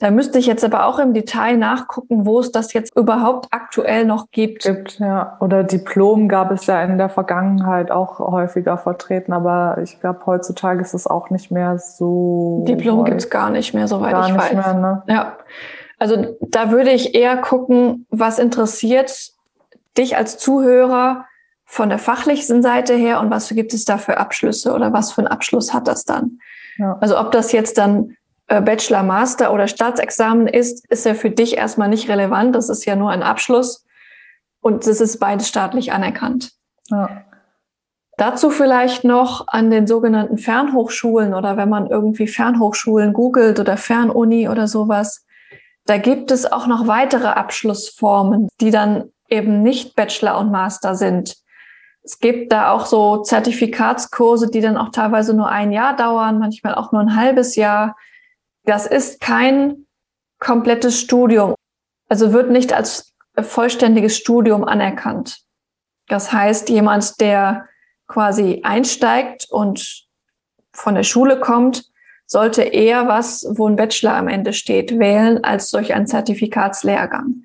Da 0.00 0.10
müsste 0.10 0.38
ich 0.38 0.46
jetzt 0.46 0.64
aber 0.64 0.86
auch 0.86 0.98
im 0.98 1.14
Detail 1.14 1.56
nachgucken, 1.56 2.26
wo 2.26 2.40
es 2.40 2.50
das 2.50 2.72
jetzt 2.72 2.96
überhaupt 2.96 3.46
aktuell 3.52 4.04
noch 4.04 4.30
gibt. 4.32 4.64
Gibt, 4.64 4.98
ja. 4.98 5.36
Oder 5.40 5.62
Diplom 5.62 6.28
gab 6.28 6.50
es 6.50 6.66
ja 6.66 6.82
in 6.82 6.98
der 6.98 7.08
Vergangenheit 7.08 7.90
auch 7.90 8.18
häufiger 8.18 8.76
vertreten, 8.76 9.32
aber 9.32 9.78
ich 9.82 10.00
glaube, 10.00 10.20
heutzutage 10.26 10.80
ist 10.80 10.94
es 10.94 11.06
auch 11.06 11.30
nicht 11.30 11.50
mehr 11.52 11.78
so. 11.78 12.64
Diplom 12.66 13.04
gibt 13.04 13.20
es 13.20 13.30
gar 13.30 13.50
nicht 13.50 13.72
mehr, 13.72 13.86
soweit 13.86 14.12
gar 14.12 14.26
ich 14.26 14.32
nicht 14.32 14.42
weiß. 14.42 14.52
Mehr, 14.52 14.74
ne? 14.74 15.02
Ja. 15.06 15.36
Also 15.98 16.36
da 16.40 16.70
würde 16.70 16.90
ich 16.90 17.14
eher 17.14 17.36
gucken, 17.36 18.06
was 18.10 18.38
interessiert 18.38 19.30
dich 19.96 20.16
als 20.16 20.38
Zuhörer 20.38 21.24
von 21.74 21.88
der 21.88 21.98
fachlichen 21.98 22.62
Seite 22.62 22.94
her 22.94 23.18
und 23.18 23.30
was 23.30 23.48
gibt 23.48 23.74
es 23.74 23.84
da 23.84 23.98
für 23.98 24.18
Abschlüsse 24.18 24.72
oder 24.72 24.92
was 24.92 25.10
für 25.10 25.22
einen 25.22 25.26
Abschluss 25.26 25.74
hat 25.74 25.88
das 25.88 26.04
dann? 26.04 26.38
Ja. 26.78 26.96
Also 27.00 27.18
ob 27.18 27.32
das 27.32 27.50
jetzt 27.50 27.78
dann 27.78 28.16
äh, 28.46 28.60
Bachelor, 28.60 29.02
Master 29.02 29.52
oder 29.52 29.66
Staatsexamen 29.66 30.46
ist, 30.46 30.88
ist 30.88 31.04
ja 31.04 31.14
für 31.14 31.30
dich 31.30 31.56
erstmal 31.56 31.88
nicht 31.88 32.08
relevant. 32.08 32.54
Das 32.54 32.68
ist 32.68 32.84
ja 32.84 32.94
nur 32.94 33.10
ein 33.10 33.24
Abschluss 33.24 33.84
und 34.60 34.86
das 34.86 35.00
ist 35.00 35.18
beides 35.18 35.48
staatlich 35.48 35.92
anerkannt. 35.92 36.52
Ja. 36.90 37.24
Dazu 38.18 38.50
vielleicht 38.50 39.02
noch 39.02 39.48
an 39.48 39.68
den 39.72 39.88
sogenannten 39.88 40.38
Fernhochschulen 40.38 41.34
oder 41.34 41.56
wenn 41.56 41.68
man 41.68 41.88
irgendwie 41.88 42.28
Fernhochschulen 42.28 43.12
googelt 43.12 43.58
oder 43.58 43.76
Fernuni 43.76 44.48
oder 44.48 44.68
sowas. 44.68 45.26
Da 45.86 45.98
gibt 45.98 46.30
es 46.30 46.50
auch 46.50 46.68
noch 46.68 46.86
weitere 46.86 47.26
Abschlussformen, 47.26 48.48
die 48.60 48.70
dann 48.70 49.10
eben 49.28 49.64
nicht 49.64 49.96
Bachelor 49.96 50.38
und 50.38 50.52
Master 50.52 50.94
sind. 50.94 51.42
Es 52.04 52.18
gibt 52.18 52.52
da 52.52 52.70
auch 52.70 52.84
so 52.84 53.22
Zertifikatskurse, 53.22 54.50
die 54.50 54.60
dann 54.60 54.76
auch 54.76 54.90
teilweise 54.90 55.34
nur 55.34 55.48
ein 55.48 55.72
Jahr 55.72 55.96
dauern, 55.96 56.38
manchmal 56.38 56.74
auch 56.74 56.92
nur 56.92 57.00
ein 57.00 57.16
halbes 57.16 57.56
Jahr. 57.56 57.96
Das 58.64 58.86
ist 58.86 59.20
kein 59.20 59.86
komplettes 60.38 61.00
Studium. 61.00 61.54
Also 62.08 62.34
wird 62.34 62.50
nicht 62.50 62.74
als 62.74 63.14
vollständiges 63.40 64.16
Studium 64.16 64.64
anerkannt. 64.64 65.40
Das 66.08 66.30
heißt, 66.30 66.68
jemand, 66.68 67.20
der 67.20 67.66
quasi 68.06 68.60
einsteigt 68.62 69.46
und 69.50 70.06
von 70.72 70.94
der 70.94 71.04
Schule 71.04 71.40
kommt, 71.40 71.84
sollte 72.26 72.62
eher 72.62 73.08
was, 73.08 73.46
wo 73.56 73.66
ein 73.66 73.76
Bachelor 73.76 74.14
am 74.14 74.28
Ende 74.28 74.52
steht, 74.52 74.98
wählen 74.98 75.42
als 75.42 75.70
solch 75.70 75.94
ein 75.94 76.06
Zertifikatslehrgang. 76.06 77.44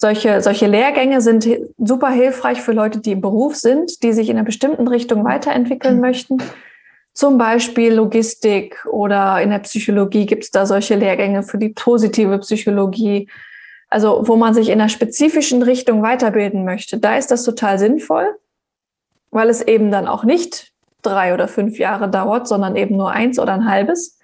Solche, 0.00 0.40
solche 0.42 0.68
Lehrgänge 0.68 1.20
sind 1.20 1.48
super 1.76 2.10
hilfreich 2.10 2.62
für 2.62 2.72
Leute, 2.72 3.00
die 3.00 3.12
im 3.12 3.20
Beruf 3.20 3.56
sind, 3.56 4.02
die 4.02 4.12
sich 4.12 4.30
in 4.30 4.36
einer 4.36 4.46
bestimmten 4.46 4.86
Richtung 4.86 5.24
weiterentwickeln 5.24 5.96
mhm. 5.96 6.00
möchten 6.00 6.38
zum 7.18 7.36
Beispiel 7.36 7.94
Logistik 7.94 8.86
oder 8.86 9.42
in 9.42 9.50
der 9.50 9.58
Psychologie 9.58 10.24
gibt 10.24 10.44
es 10.44 10.52
da 10.52 10.66
solche 10.66 10.94
Lehrgänge 10.94 11.42
für 11.42 11.58
die 11.58 11.70
positive 11.70 12.38
Psychologie. 12.38 13.28
Also 13.88 14.28
wo 14.28 14.36
man 14.36 14.54
sich 14.54 14.68
in 14.68 14.80
einer 14.80 14.88
spezifischen 14.88 15.64
Richtung 15.64 16.00
weiterbilden 16.00 16.64
möchte, 16.64 16.96
da 16.96 17.16
ist 17.16 17.32
das 17.32 17.42
total 17.42 17.76
sinnvoll, 17.80 18.36
weil 19.32 19.48
es 19.48 19.62
eben 19.62 19.90
dann 19.90 20.06
auch 20.06 20.22
nicht 20.22 20.70
drei 21.02 21.34
oder 21.34 21.48
fünf 21.48 21.80
Jahre 21.80 22.08
dauert, 22.08 22.46
sondern 22.46 22.76
eben 22.76 22.96
nur 22.96 23.10
eins 23.10 23.40
oder 23.40 23.54
ein 23.54 23.68
halbes. 23.68 24.16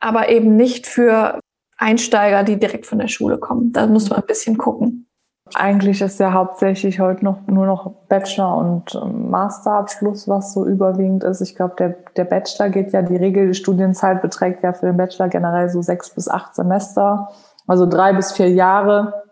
Aber 0.00 0.30
eben 0.30 0.56
nicht 0.56 0.86
für 0.86 1.40
Einsteiger, 1.78 2.42
die 2.42 2.58
direkt 2.58 2.86
von 2.86 2.98
der 2.98 3.08
Schule 3.08 3.38
kommen. 3.38 3.72
Da 3.72 3.86
muss 3.86 4.10
man 4.10 4.20
ein 4.20 4.26
bisschen 4.26 4.56
gucken. 4.56 5.06
Eigentlich 5.54 6.00
ist 6.00 6.18
ja 6.18 6.32
hauptsächlich 6.32 6.98
heute 6.98 7.24
noch 7.24 7.46
nur 7.46 7.66
noch 7.66 7.92
Bachelor 8.08 8.56
und 8.56 9.00
ähm, 9.00 9.30
Masterabschluss, 9.30 10.26
was 10.26 10.52
so 10.52 10.66
überwiegend 10.66 11.22
ist. 11.22 11.40
Ich 11.40 11.54
glaube, 11.54 11.76
der, 11.78 11.96
der 12.16 12.24
Bachelor 12.24 12.68
geht 12.68 12.92
ja, 12.92 13.02
die 13.02 13.16
Regel 13.16 13.54
Studienzeit 13.54 14.22
beträgt 14.22 14.64
ja 14.64 14.72
für 14.72 14.86
den 14.86 14.96
Bachelor 14.96 15.28
generell 15.28 15.68
so 15.68 15.82
sechs 15.82 16.10
bis 16.10 16.28
acht 16.28 16.56
Semester, 16.56 17.28
also 17.68 17.86
drei 17.86 18.12
bis 18.12 18.32
vier 18.32 18.50
Jahre. 18.50 19.22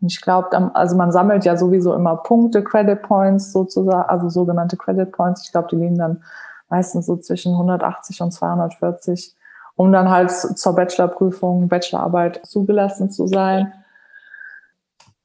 Ich 0.00 0.22
glaube, 0.22 0.74
also 0.74 0.96
man 0.96 1.12
sammelt 1.12 1.44
ja 1.44 1.56
sowieso 1.56 1.94
immer 1.94 2.16
Punkte, 2.16 2.64
Credit 2.64 3.00
Points 3.02 3.52
sozusagen, 3.52 4.08
also 4.08 4.30
sogenannte 4.30 4.78
Credit 4.78 5.12
Points. 5.12 5.44
Ich 5.44 5.52
glaube, 5.52 5.68
die 5.70 5.76
liegen 5.76 5.98
dann 5.98 6.24
meistens 6.70 7.04
so 7.04 7.18
zwischen 7.18 7.52
180 7.52 8.22
und 8.22 8.32
240, 8.32 9.36
um 9.76 9.92
dann 9.92 10.10
halt 10.10 10.30
zur 10.30 10.74
Bachelorprüfung, 10.74 11.68
Bachelorarbeit 11.68 12.40
zugelassen 12.44 13.10
zu 13.10 13.26
sein 13.26 13.72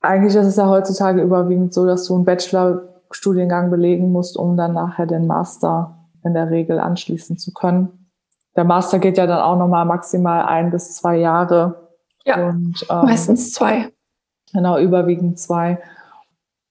eigentlich 0.01 0.35
ist 0.35 0.45
es 0.45 0.55
ja 0.55 0.67
heutzutage 0.67 1.21
überwiegend 1.21 1.73
so, 1.73 1.85
dass 1.85 2.05
du 2.05 2.15
einen 2.15 2.25
Bachelorstudiengang 2.25 3.69
belegen 3.69 4.11
musst, 4.11 4.37
um 4.37 4.57
dann 4.57 4.73
nachher 4.73 5.05
den 5.05 5.27
Master 5.27 5.97
in 6.23 6.33
der 6.33 6.49
Regel 6.49 6.79
anschließen 6.79 7.37
zu 7.37 7.53
können. 7.53 8.09
Der 8.55 8.63
Master 8.63 8.99
geht 8.99 9.17
ja 9.17 9.27
dann 9.27 9.39
auch 9.39 9.57
nochmal 9.57 9.85
maximal 9.85 10.45
ein 10.45 10.71
bis 10.71 10.95
zwei 10.95 11.17
Jahre. 11.17 11.89
Ja, 12.25 12.47
und, 12.47 12.85
ähm, 12.89 13.01
meistens 13.03 13.53
zwei. 13.53 13.91
Genau, 14.53 14.77
überwiegend 14.79 15.39
zwei. 15.39 15.79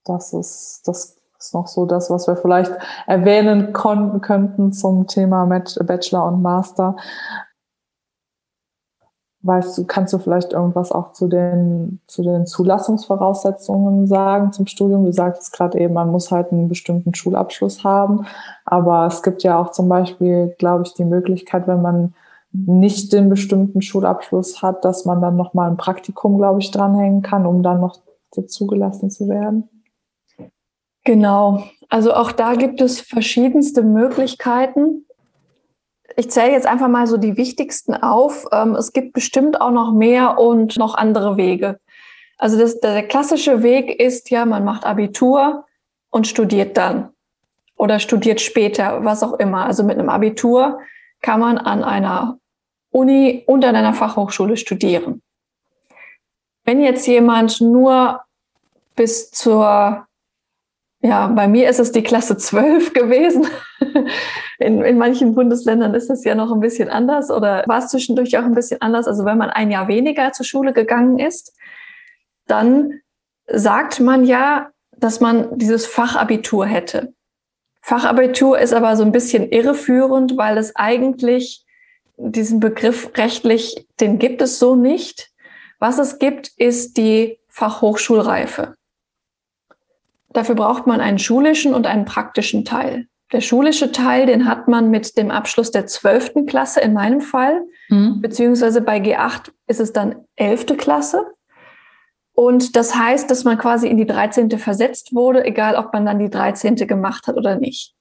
Das 0.05 0.33
ist, 0.33 0.83
das 0.87 1.17
ist 1.39 1.55
noch 1.55 1.67
so 1.67 1.87
das, 1.87 2.11
was 2.11 2.27
wir 2.27 2.37
vielleicht 2.37 2.73
erwähnen 3.07 3.73
konnten, 3.73 4.21
könnten 4.21 4.73
zum 4.73 5.07
Thema 5.07 5.45
Bachelor 5.47 6.27
und 6.27 6.43
Master. 6.43 6.97
Weißt 9.47 9.79
du, 9.79 9.85
kannst 9.85 10.13
du 10.13 10.19
vielleicht 10.19 10.53
irgendwas 10.53 10.91
auch 10.91 11.13
zu 11.13 11.29
den, 11.29 12.01
zu 12.09 12.25
den 12.25 12.47
Zulassungsvoraussetzungen 12.47 14.09
sagen 14.09 14.51
zum 14.51 14.67
Studium? 14.67 15.05
Du 15.05 15.13
sagtest 15.13 15.53
gerade 15.53 15.79
eben, 15.79 15.95
man 15.95 16.11
muss 16.11 16.33
halt 16.33 16.51
einen 16.51 16.69
bestimmten 16.69 17.15
Schulabschluss 17.15 17.85
haben. 17.85 18.27
Aber 18.65 19.07
es 19.07 19.23
gibt 19.23 19.45
ja 19.45 19.57
auch 19.57 19.71
zum 19.71 19.89
Beispiel, 19.89 20.55
glaube 20.59 20.83
ich, 20.85 20.95
die 20.95 21.05
Möglichkeit, 21.05 21.69
wenn 21.69 21.81
man 21.81 22.15
nicht 22.51 23.13
den 23.13 23.29
bestimmten 23.29 23.83
Schulabschluss 23.83 24.63
hat, 24.63 24.85
dass 24.85 25.05
man 25.05 25.21
dann 25.21 25.37
nochmal 25.37 25.71
ein 25.71 25.77
Praktikum, 25.77 26.39
glaube 26.39 26.59
ich, 26.61 26.73
dranhängen 26.73 27.23
kann, 27.23 27.47
um 27.47 27.63
dann 27.63 27.81
noch 27.81 28.01
zugelassen 28.47 29.11
zu 29.11 29.29
werden. 29.29 29.69
Genau. 31.05 31.63
Also 31.89 32.15
auch 32.15 32.33
da 32.33 32.55
gibt 32.55 32.81
es 32.81 33.01
verschiedenste 33.01 33.83
Möglichkeiten 33.83 35.06
ich 36.17 36.31
zähle 36.31 36.53
jetzt 36.53 36.67
einfach 36.67 36.89
mal 36.89 37.07
so 37.07 37.19
die 37.19 37.37
wichtigsten 37.37 37.95
auf. 37.95 38.47
Ähm, 38.53 38.75
es 38.75 38.93
gibt 38.93 39.13
bestimmt 39.13 39.61
auch 39.61 39.71
noch 39.71 39.93
mehr 39.93 40.39
und 40.39 40.77
noch 40.79 40.95
andere 40.95 41.37
Wege. 41.37 41.79
Also 42.39 42.59
das, 42.59 42.81
der 42.81 43.07
klassische 43.07 43.63
Weg 43.63 44.01
ist 44.01 44.31
ja, 44.31 44.45
man 44.45 44.65
macht 44.65 44.85
Abitur 44.85 45.65
und 46.11 46.27
studiert 46.27 46.77
dann 46.77 47.11
oder 47.77 47.99
studiert 47.99 48.41
später, 48.41 49.05
was 49.05 49.23
auch 49.23 49.35
immer. 49.35 49.65
Also 49.67 49.85
mit 49.85 49.99
einem 49.99 50.09
Abitur 50.09 50.81
kann 51.21 51.41
man 51.41 51.59
an 51.59 51.85
einer 51.85 52.39
Uni 52.91 53.45
und 53.47 53.65
an 53.65 53.77
einer 53.77 53.95
Fachhochschule 53.95 54.57
studieren. 54.57 55.23
Wenn 56.65 56.83
jetzt 56.83 57.07
jemand 57.07 57.61
nur 57.61 58.23
bis 58.97 59.31
zur 59.31 60.06
ja, 61.01 61.29
bei 61.29 61.47
mir 61.47 61.69
ist 61.69 61.81
es 61.81 61.93
die 61.93 62.03
Klasse 62.03 62.37
12 62.37 62.93
gewesen. 62.95 63.47
In, 64.59 64.83
in 64.83 64.99
manchen 64.99 65.35
Bundesländern 65.35 65.95
ist 65.95 66.11
es 66.11 66.25
ja 66.25 66.35
noch 66.35 66.51
ein 66.51 66.61
bisschen 66.61 66.89
anders 66.89 67.31
oder 67.31 67.65
war 67.67 67.79
es 67.79 67.89
zwischendurch 67.89 68.39
auch 68.39 68.45
ein 68.45 68.55
bisschen 68.55 68.81
anders. 68.81 69.07
Also 69.07 69.25
wenn 69.25 69.39
man 69.39 69.51
ein 69.51 69.71
Jahr 69.71 69.89
weniger 69.89 70.33
zur 70.33 70.47
Schule 70.47 70.73
gegangen 70.73 71.19
ist, 71.19 71.55
dann 72.47 73.01
sagt 73.47 74.01
man 74.01 74.25
ja, 74.25 74.71
dass 74.97 75.21
man 75.21 75.59
dieses 75.59 75.87
Fachabitur 75.87 76.65
hätte. 76.67 77.13
Fachabitur 77.83 78.59
ist 78.59 78.73
aber 78.73 78.97
so 78.97 79.05
ein 79.05 79.13
bisschen 79.13 79.51
irreführend, 79.51 80.37
weil 80.37 80.57
es 80.59 80.75
eigentlich 80.75 81.65
diesen 82.17 82.61
Begriff 82.61 83.11
rechtlich, 83.17 83.87
den 84.01 84.19
gibt 84.19 84.41
es 84.43 84.59
so 84.59 84.75
nicht, 84.75 85.31
Was 85.79 85.99
es 85.99 86.19
gibt, 86.19 86.53
ist 86.57 86.97
die 86.97 87.39
Fachhochschulreife. 87.49 88.76
Dafür 90.37 90.55
braucht 90.55 90.87
man 90.87 91.01
einen 91.01 91.19
schulischen 91.19 91.73
und 91.73 91.87
einen 91.87 92.05
praktischen 92.05 92.67
Teil. 92.67 93.07
Der 93.33 93.41
schulische 93.41 93.91
Teil, 93.91 94.27
den 94.27 94.47
hat 94.47 94.69
man 94.69 94.91
mit 94.91 95.17
dem 95.17 95.31
Abschluss 95.31 95.71
der 95.71 95.87
12. 95.87 96.45
Klasse 96.47 96.81
in 96.81 96.93
meinem 96.93 97.23
Fall, 97.23 97.63
mhm. 97.89 98.21
beziehungsweise 98.21 98.83
bei 98.83 98.99
G8 98.99 99.51
ist 99.67 99.81
es 99.81 99.95
dann 99.95 100.17
11. 100.37 100.77
Klasse. 100.77 101.25
Und 102.35 102.77
das 102.77 102.95
heißt, 102.95 103.31
dass 103.31 103.45
man 103.45 103.57
quasi 103.57 103.89
in 103.89 103.97
die 103.97 104.05
13. 104.05 104.51
versetzt 104.59 105.15
wurde, 105.15 105.43
egal 105.43 105.75
ob 105.75 105.95
man 105.95 106.05
dann 106.05 106.19
die 106.19 106.29
13. 106.29 106.77
gemacht 106.87 107.29
hat 107.29 107.39
oder 107.39 107.57
nicht. 107.57 107.95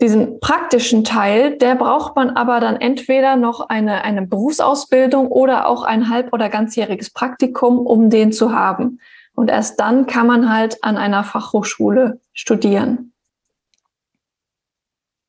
Diesen 0.00 0.40
praktischen 0.40 1.04
Teil, 1.04 1.58
der 1.58 1.76
braucht 1.76 2.16
man 2.16 2.30
aber 2.30 2.58
dann 2.58 2.74
entweder 2.74 3.36
noch 3.36 3.68
eine, 3.68 4.02
eine 4.02 4.26
Berufsausbildung 4.26 5.28
oder 5.28 5.68
auch 5.68 5.84
ein 5.84 6.10
halb- 6.10 6.32
oder 6.32 6.48
ganzjähriges 6.48 7.10
Praktikum, 7.10 7.86
um 7.86 8.10
den 8.10 8.32
zu 8.32 8.52
haben. 8.52 8.98
Und 9.38 9.50
erst 9.50 9.78
dann 9.78 10.08
kann 10.08 10.26
man 10.26 10.52
halt 10.52 10.82
an 10.82 10.96
einer 10.96 11.22
Fachhochschule 11.22 12.20
studieren. 12.32 13.12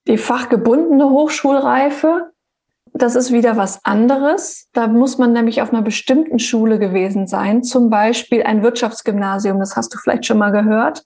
Die 0.08 0.18
fachgebundene 0.18 1.12
Hochschulreife, 1.12 2.32
das 2.92 3.14
ist 3.14 3.32
wieder 3.32 3.56
was 3.56 3.86
anderes. 3.86 4.68
Da 4.74 4.88
muss 4.88 5.20
man 5.20 5.32
nämlich 5.32 5.62
auf 5.62 5.72
einer 5.72 5.84
bestimmten 5.84 6.40
Schule 6.40 6.80
gewesen 6.80 7.28
sein, 7.28 7.62
zum 7.62 7.92
Beispiel 7.92 8.42
ein 8.42 8.64
Wirtschaftsgymnasium, 8.64 9.60
das 9.60 9.76
hast 9.76 9.94
du 9.94 10.00
vielleicht 10.00 10.26
schon 10.26 10.40
mal 10.40 10.52
gehört. 10.52 11.06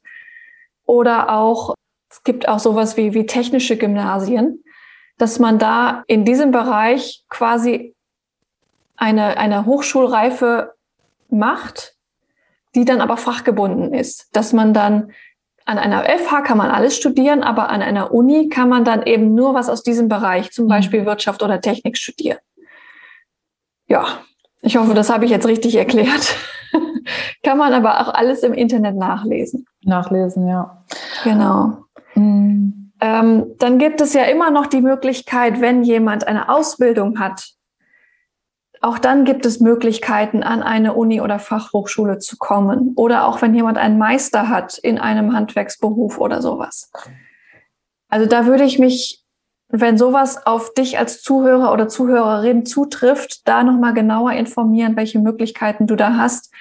Oder 0.86 1.30
auch, 1.30 1.76
es 2.10 2.24
gibt 2.24 2.48
auch 2.48 2.60
sowas 2.60 2.96
wie, 2.96 3.14
wie 3.14 3.26
technische 3.26 3.76
Gymnasien, 3.76 4.64
dass 5.18 5.40
man 5.40 5.60
da 5.60 6.06
in 6.08 6.24
diesem 6.24 6.52
Bereich 6.52 7.26
quasi 7.28 7.98
eine, 8.96 9.36
eine 9.36 9.66
Hochschulreife 9.66 10.74
macht, 11.28 11.93
die 12.76 12.86
dann 12.86 13.02
aber 13.02 13.18
fachgebunden 13.18 13.94
ist. 13.94 14.30
Dass 14.36 14.54
man 14.54 14.74
dann 14.74 15.12
an 15.66 15.78
einer 15.78 16.04
FH 16.04 16.42
kann 16.42 16.58
man 16.58 16.72
alles 16.72 16.98
studieren, 16.98 17.42
aber 17.42 17.70
an 17.70 17.82
einer 17.82 18.14
Uni 18.14 18.50
kann 18.50 18.70
man 18.70 18.84
dann 18.84 19.04
eben 19.04 19.34
nur 19.34 19.54
was 19.54 19.70
aus 19.70 19.84
diesem 19.84 20.10
Bereich, 20.10 20.52
zum 20.52 20.66
mhm. 20.66 20.70
Beispiel 20.70 21.06
Wirtschaft 21.06 21.42
oder 21.42 21.62
Technik 21.62 21.98
studieren. 21.98 22.40
Ja, 23.88 24.06
ich 24.62 24.78
hoffe, 24.78 24.94
das 24.94 25.10
habe 25.10 25.26
ich 25.26 25.32
jetzt 25.32 25.48
richtig 25.48 25.76
erklärt. 25.76 26.36
kann 27.44 27.58
man 27.58 27.74
aber 27.74 28.02
auch 28.02 28.14
alles 28.14 28.44
im 28.44 28.54
Internet 28.54 28.96
nachlesen. 28.96 29.66
Nachlesen, 29.84 30.48
ja. 30.48 30.84
Genau. 31.24 31.86
Mhm. 32.16 32.92
Ähm, 33.02 33.56
dann 33.60 33.80
gibt 33.80 34.00
es 34.00 34.14
ja 34.14 34.24
immer 34.24 34.50
noch 34.50 34.66
die 34.68 34.82
Möglichkeit, 34.82 35.60
wenn 35.60 35.84
jemand 35.84 36.26
eine 36.26 36.48
Ausbildung 36.48 37.20
hat, 37.20 37.50
auch 38.84 39.00
dann 39.00 39.24
gibt 39.24 39.46
es 39.46 39.62
Möglichkeiten, 39.62 40.44
an 40.44 40.62
eine 40.62 40.94
Uni 40.94 41.22
oder 41.22 41.40
Fachhochschule 41.40 42.20
zu 42.20 42.36
kommen. 42.36 42.92
Oder 42.98 43.26
auch 43.26 43.42
wenn 43.42 43.56
jemand 43.56 43.78
einen 43.78 43.98
Meister 43.98 44.50
hat 44.50 44.78
in 44.78 45.00
einem 45.00 45.34
Handwerksberuf 45.34 46.20
oder 46.20 46.42
sowas. 46.42 46.92
Also 48.10 48.28
da 48.28 48.46
würde 48.46 48.66
ich 48.66 48.80
mich, 48.80 49.24
wenn 49.70 49.98
sowas 49.98 50.46
auf 50.46 50.74
dich 50.74 51.00
als 51.00 51.22
Zuhörer 51.22 51.72
oder 51.72 51.88
Zuhörerin 51.88 52.66
zutrifft, 52.66 53.48
da 53.48 53.64
nochmal 53.64 53.94
genauer 53.94 54.34
informieren, 54.34 54.98
welche 54.98 55.20
Möglichkeiten 55.20 55.88
du 55.88 55.96
da 55.96 56.18
hast, 56.18 56.54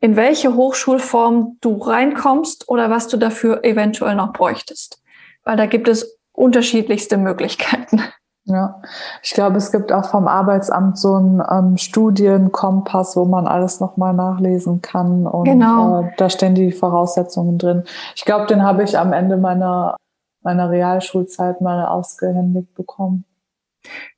in 0.00 0.16
welche 0.16 0.54
Hochschulform 0.54 1.58
du 1.60 1.76
reinkommst 1.76 2.70
oder 2.70 2.88
was 2.88 3.08
du 3.08 3.18
dafür 3.18 3.64
eventuell 3.64 4.14
noch 4.14 4.32
bräuchtest. 4.32 5.02
Weil 5.44 5.58
da 5.58 5.66
gibt 5.66 5.88
es 5.88 6.18
unterschiedlichste 6.32 7.18
Möglichkeiten. 7.18 8.00
Ja, 8.48 8.80
ich 9.24 9.32
glaube, 9.32 9.56
es 9.56 9.72
gibt 9.72 9.90
auch 9.90 10.04
vom 10.04 10.28
Arbeitsamt 10.28 10.98
so 10.98 11.14
einen 11.14 11.42
ähm, 11.50 11.76
Studienkompass, 11.76 13.16
wo 13.16 13.24
man 13.24 13.48
alles 13.48 13.80
nochmal 13.80 14.14
nachlesen 14.14 14.82
kann. 14.82 15.26
Und 15.26 15.44
genau. 15.44 16.02
äh, 16.02 16.12
da 16.16 16.30
stehen 16.30 16.54
die 16.54 16.70
Voraussetzungen 16.70 17.58
drin. 17.58 17.82
Ich 18.14 18.24
glaube, 18.24 18.46
den 18.46 18.62
habe 18.62 18.84
ich 18.84 18.96
am 18.96 19.12
Ende 19.12 19.36
meiner, 19.36 19.96
meiner 20.42 20.70
Realschulzeit 20.70 21.60
mal 21.60 21.86
ausgehändigt 21.86 22.72
bekommen. 22.74 23.24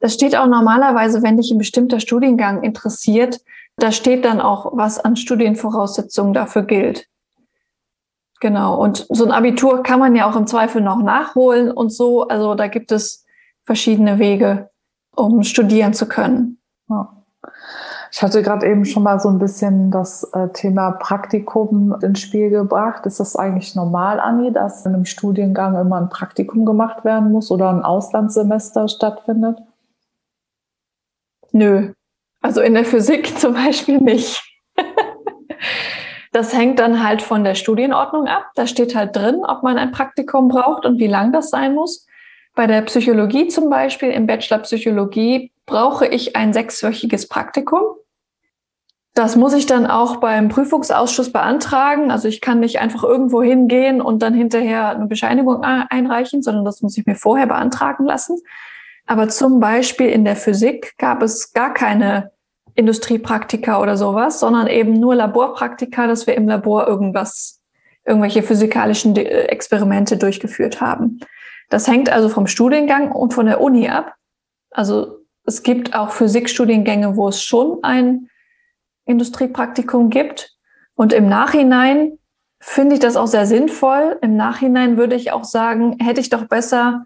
Das 0.01 0.12
steht 0.12 0.37
auch 0.37 0.47
normalerweise, 0.47 1.23
wenn 1.23 1.38
dich 1.38 1.51
ein 1.51 1.59
bestimmter 1.59 1.99
Studiengang 1.99 2.62
interessiert, 2.62 3.41
da 3.77 3.93
steht 3.93 4.27
dann 4.27 4.43
auch, 4.43 4.73
was 4.75 4.99
an 4.99 5.17
Studienvoraussetzungen 5.17 6.35
dafür 6.35 6.62
gilt. 6.62 7.07
Genau. 8.41 8.79
Und 8.79 9.07
so 9.09 9.25
ein 9.25 9.33
Abitur 9.33 9.83
kann 9.83 10.01
man 10.01 10.14
ja 10.14 10.31
auch 10.31 10.37
im 10.37 10.47
Zweifel 10.47 10.83
noch 10.83 11.03
nachholen 11.03 11.71
und 11.71 11.91
so. 11.91 12.29
Also 12.29 12.55
da 12.55 12.67
gibt 12.67 12.93
es 12.93 13.25
verschiedene 13.69 14.19
Wege, 14.19 14.71
um 15.15 15.43
studieren 15.43 15.93
zu 15.93 16.09
können. 16.09 16.59
Ja. 16.89 17.23
Ich 18.11 18.23
hatte 18.23 18.43
gerade 18.43 18.67
eben 18.67 18.87
schon 18.87 19.03
mal 19.03 19.21
so 19.21 19.29
ein 19.29 19.39
bisschen 19.39 19.91
das 19.91 20.25
äh, 20.33 20.49
Thema 20.55 20.93
Praktikum 20.93 21.95
ins 22.01 22.21
Spiel 22.21 22.49
gebracht. 22.49 23.05
Ist 23.05 23.21
das 23.21 23.37
eigentlich 23.37 23.75
normal, 23.75 24.21
Anni, 24.21 24.55
dass 24.55 24.87
in 24.87 24.95
einem 24.95 25.05
Studiengang 25.05 25.79
immer 25.79 26.01
ein 26.01 26.09
Praktikum 26.09 26.65
gemacht 26.65 27.05
werden 27.05 27.31
muss 27.31 27.51
oder 27.51 27.69
ein 27.69 27.83
Auslandssemester 27.83 28.89
stattfindet? 28.89 29.59
Nö. 31.53 31.93
Also 32.41 32.63
in 32.63 32.73
der 32.73 32.87
Physik 32.87 33.39
zum 33.39 33.53
Beispiel 33.53 34.01
nicht. 34.01 34.43
das 36.33 36.57
hängt 36.57 36.79
dann 36.79 37.07
halt 37.07 37.21
von 37.21 37.45
der 37.45 37.55
Studienordnung 37.55 38.29
ab. 38.29 38.47
Da 38.55 38.67
steht 38.67 38.97
halt 38.97 39.15
drin, 39.15 39.43
ob 39.47 39.63
man 39.63 39.77
ein 39.77 39.93
Praktikum 39.93 40.49
braucht 40.49 40.87
und 40.87 40.99
wie 40.99 41.07
lang 41.07 41.33
das 41.33 41.51
sein 41.51 41.75
muss. 41.75 42.08
Bei 42.59 42.66
der 42.66 42.83
Psychologie 42.83 43.47
zum 43.47 43.71
Beispiel, 43.71 44.11
im 44.11 44.27
Bachelor 44.27 44.59
Psychologie, 44.59 45.53
brauche 45.64 46.09
ich 46.09 46.35
ein 46.35 46.53
sechswöchiges 46.53 47.29
Praktikum. 47.29 47.83
Das 49.14 49.37
muss 49.37 49.55
ich 49.55 49.66
dann 49.66 49.87
auch 49.87 50.16
beim 50.16 50.49
Prüfungsausschuss 50.49 51.31
beantragen. 51.31 52.11
Also 52.11 52.27
ich 52.27 52.40
kann 52.40 52.59
nicht 52.59 52.81
einfach 52.81 53.05
irgendwo 53.05 53.44
hingehen 53.44 54.01
und 54.01 54.23
dann 54.23 54.35
hinterher 54.35 54.88
eine 54.88 55.07
Bescheinigung 55.07 55.62
einreichen, 55.62 56.42
sondern 56.42 56.64
das 56.64 56.83
muss 56.83 56.99
ich 56.99 57.07
mir 57.07 57.14
vorher 57.14 57.47
beantragen 57.47 58.05
lassen. 58.07 58.40
Aber 59.07 59.29
zum 59.29 59.61
Beispiel 59.61 60.09
in 60.09 60.25
der 60.25 60.35
Physik 60.35 60.99
gab 60.99 61.23
es 61.23 61.53
gar 61.53 61.73
keine 61.73 62.33
Industriepraktika 62.75 63.81
oder 63.81 63.97
sowas, 63.97 64.40
sondern 64.40 64.66
eben 64.66 64.94
nur 64.94 65.14
Laborpraktika, 65.14 66.09
dass 66.09 66.27
wir 66.27 66.35
im 66.35 66.49
Labor 66.49 66.88
irgendwas, 66.88 67.61
irgendwelche 68.05 68.42
physikalischen 68.42 69.14
Experimente 69.14 70.16
durchgeführt 70.16 70.81
haben. 70.81 71.21
Das 71.69 71.87
hängt 71.87 72.11
also 72.11 72.29
vom 72.29 72.47
Studiengang 72.47 73.13
und 73.13 73.35
von 73.35 73.47
der 73.47 73.61
Uni 73.61 73.89
ab. 73.89 74.15
Also 74.71 75.19
es 75.45 75.63
gibt 75.63 75.95
auch 75.95 76.11
Physikstudiengänge, 76.11 77.17
wo 77.17 77.29
es 77.29 77.43
schon 77.43 77.79
ein 77.83 78.29
Industriepraktikum 79.07 80.11
gibt. 80.11 80.57
Und 80.95 81.13
im 81.13 81.29
Nachhinein 81.29 82.19
finde 82.61 82.95
ich 82.95 83.01
das 83.01 83.17
auch 83.17 83.27
sehr 83.27 83.47
sinnvoll. 83.47 84.19
Im 84.21 84.37
Nachhinein 84.37 84.97
würde 84.97 85.15
ich 85.15 85.33
auch 85.33 85.45
sagen, 85.45 85.97
hätte 86.01 86.21
ich 86.21 86.29
doch 86.29 86.45
besser 86.45 87.05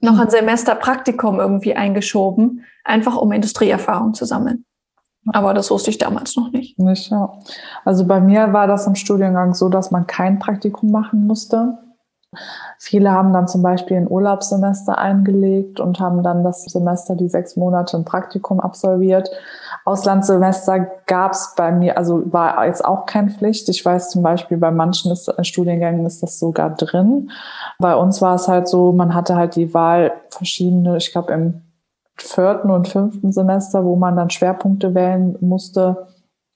noch 0.00 0.18
ein 0.18 0.30
Semester 0.30 0.74
Praktikum 0.74 1.40
irgendwie 1.40 1.74
eingeschoben, 1.74 2.64
einfach 2.84 3.16
um 3.16 3.32
Industrieerfahrung 3.32 4.14
zu 4.14 4.24
sammeln. 4.24 4.64
Aber 5.32 5.52
das 5.52 5.70
wusste 5.70 5.90
ich 5.90 5.98
damals 5.98 6.36
noch 6.36 6.52
nicht. 6.52 6.78
Nicht, 6.78 7.10
ja. 7.10 7.38
Also 7.84 8.06
bei 8.06 8.20
mir 8.20 8.52
war 8.52 8.66
das 8.66 8.86
im 8.86 8.94
Studiengang 8.94 9.54
so, 9.54 9.68
dass 9.68 9.90
man 9.90 10.06
kein 10.06 10.38
Praktikum 10.38 10.90
machen 10.90 11.26
musste. 11.26 11.78
Viele 12.78 13.10
haben 13.10 13.32
dann 13.32 13.48
zum 13.48 13.62
Beispiel 13.62 13.96
ein 13.96 14.10
Urlaubssemester 14.10 14.98
eingelegt 14.98 15.80
und 15.80 15.98
haben 15.98 16.22
dann 16.22 16.44
das 16.44 16.64
Semester, 16.64 17.16
die 17.16 17.28
sechs 17.28 17.56
Monate 17.56 17.96
ein 17.96 18.04
Praktikum 18.04 18.60
absolviert. 18.60 19.30
Auslandssemester 19.86 20.86
gab 21.06 21.32
es 21.32 21.54
bei 21.56 21.72
mir, 21.72 21.96
also 21.96 22.22
war 22.30 22.66
jetzt 22.66 22.84
auch 22.84 23.06
keine 23.06 23.30
Pflicht. 23.30 23.68
Ich 23.70 23.82
weiß 23.82 24.10
zum 24.10 24.22
Beispiel, 24.22 24.58
bei 24.58 24.70
manchen 24.70 25.10
ist, 25.10 25.28
äh, 25.28 25.42
Studiengängen 25.42 26.04
ist 26.04 26.22
das 26.22 26.38
sogar 26.38 26.70
drin. 26.74 27.30
Bei 27.78 27.96
uns 27.96 28.20
war 28.20 28.34
es 28.34 28.46
halt 28.46 28.68
so, 28.68 28.92
man 28.92 29.14
hatte 29.14 29.34
halt 29.34 29.56
die 29.56 29.72
Wahl 29.72 30.12
verschiedene, 30.30 30.98
ich 30.98 31.10
glaube 31.10 31.32
im 31.32 31.62
vierten 32.16 32.70
und 32.70 32.88
fünften 32.88 33.32
Semester, 33.32 33.84
wo 33.84 33.96
man 33.96 34.16
dann 34.16 34.28
Schwerpunkte 34.28 34.94
wählen 34.94 35.36
musste, 35.40 36.08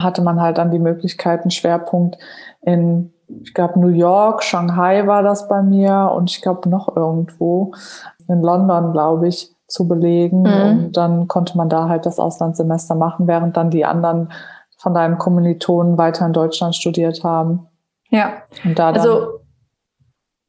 hatte 0.02 0.20
man 0.20 0.40
halt 0.40 0.58
dann 0.58 0.70
die 0.70 0.78
Möglichkeit, 0.78 1.42
einen 1.42 1.50
Schwerpunkt 1.50 2.18
in 2.60 3.12
ich 3.42 3.54
glaube, 3.54 3.80
New 3.80 3.88
York, 3.88 4.42
Shanghai 4.42 5.06
war 5.06 5.22
das 5.22 5.48
bei 5.48 5.62
mir 5.62 6.12
und 6.14 6.30
ich 6.30 6.42
glaube 6.42 6.68
noch 6.68 6.96
irgendwo 6.96 7.72
in 8.28 8.42
London, 8.42 8.92
glaube 8.92 9.28
ich, 9.28 9.54
zu 9.66 9.88
belegen. 9.88 10.42
Mhm. 10.42 10.84
Und 10.84 10.96
dann 10.96 11.28
konnte 11.28 11.56
man 11.56 11.68
da 11.68 11.88
halt 11.88 12.06
das 12.06 12.18
Auslandssemester 12.18 12.94
machen, 12.94 13.26
während 13.26 13.56
dann 13.56 13.70
die 13.70 13.84
anderen 13.84 14.32
von 14.78 14.94
deinen 14.94 15.18
Kommilitonen 15.18 15.96
weiter 15.96 16.26
in 16.26 16.32
Deutschland 16.32 16.74
studiert 16.74 17.24
haben. 17.24 17.66
Ja. 18.10 18.32
Und 18.64 18.78
da 18.78 18.90
also 18.90 19.40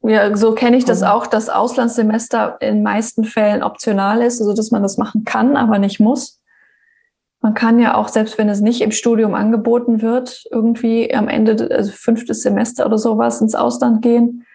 ja, 0.06 0.36
so 0.36 0.52
kenne 0.52 0.76
ich 0.76 0.84
das 0.84 1.02
auch, 1.02 1.26
dass 1.26 1.48
Auslandssemester 1.48 2.58
in 2.60 2.82
meisten 2.82 3.24
Fällen 3.24 3.62
optional 3.62 4.20
ist, 4.20 4.38
also 4.38 4.52
dass 4.52 4.70
man 4.70 4.82
das 4.82 4.98
machen 4.98 5.24
kann, 5.24 5.56
aber 5.56 5.78
nicht 5.78 5.98
muss. 5.98 6.42
Man 7.44 7.52
kann 7.52 7.78
ja 7.78 7.94
auch, 7.94 8.08
selbst 8.08 8.38
wenn 8.38 8.48
es 8.48 8.62
nicht 8.62 8.80
im 8.80 8.90
Studium 8.90 9.34
angeboten 9.34 10.00
wird, 10.00 10.44
irgendwie 10.50 11.14
am 11.14 11.28
Ende, 11.28 11.68
also 11.70 11.92
fünftes 11.92 12.40
Semester 12.40 12.86
oder 12.86 12.96
sowas 12.96 13.42
ins 13.42 13.54
Ausland 13.54 14.00
gehen. 14.00 14.46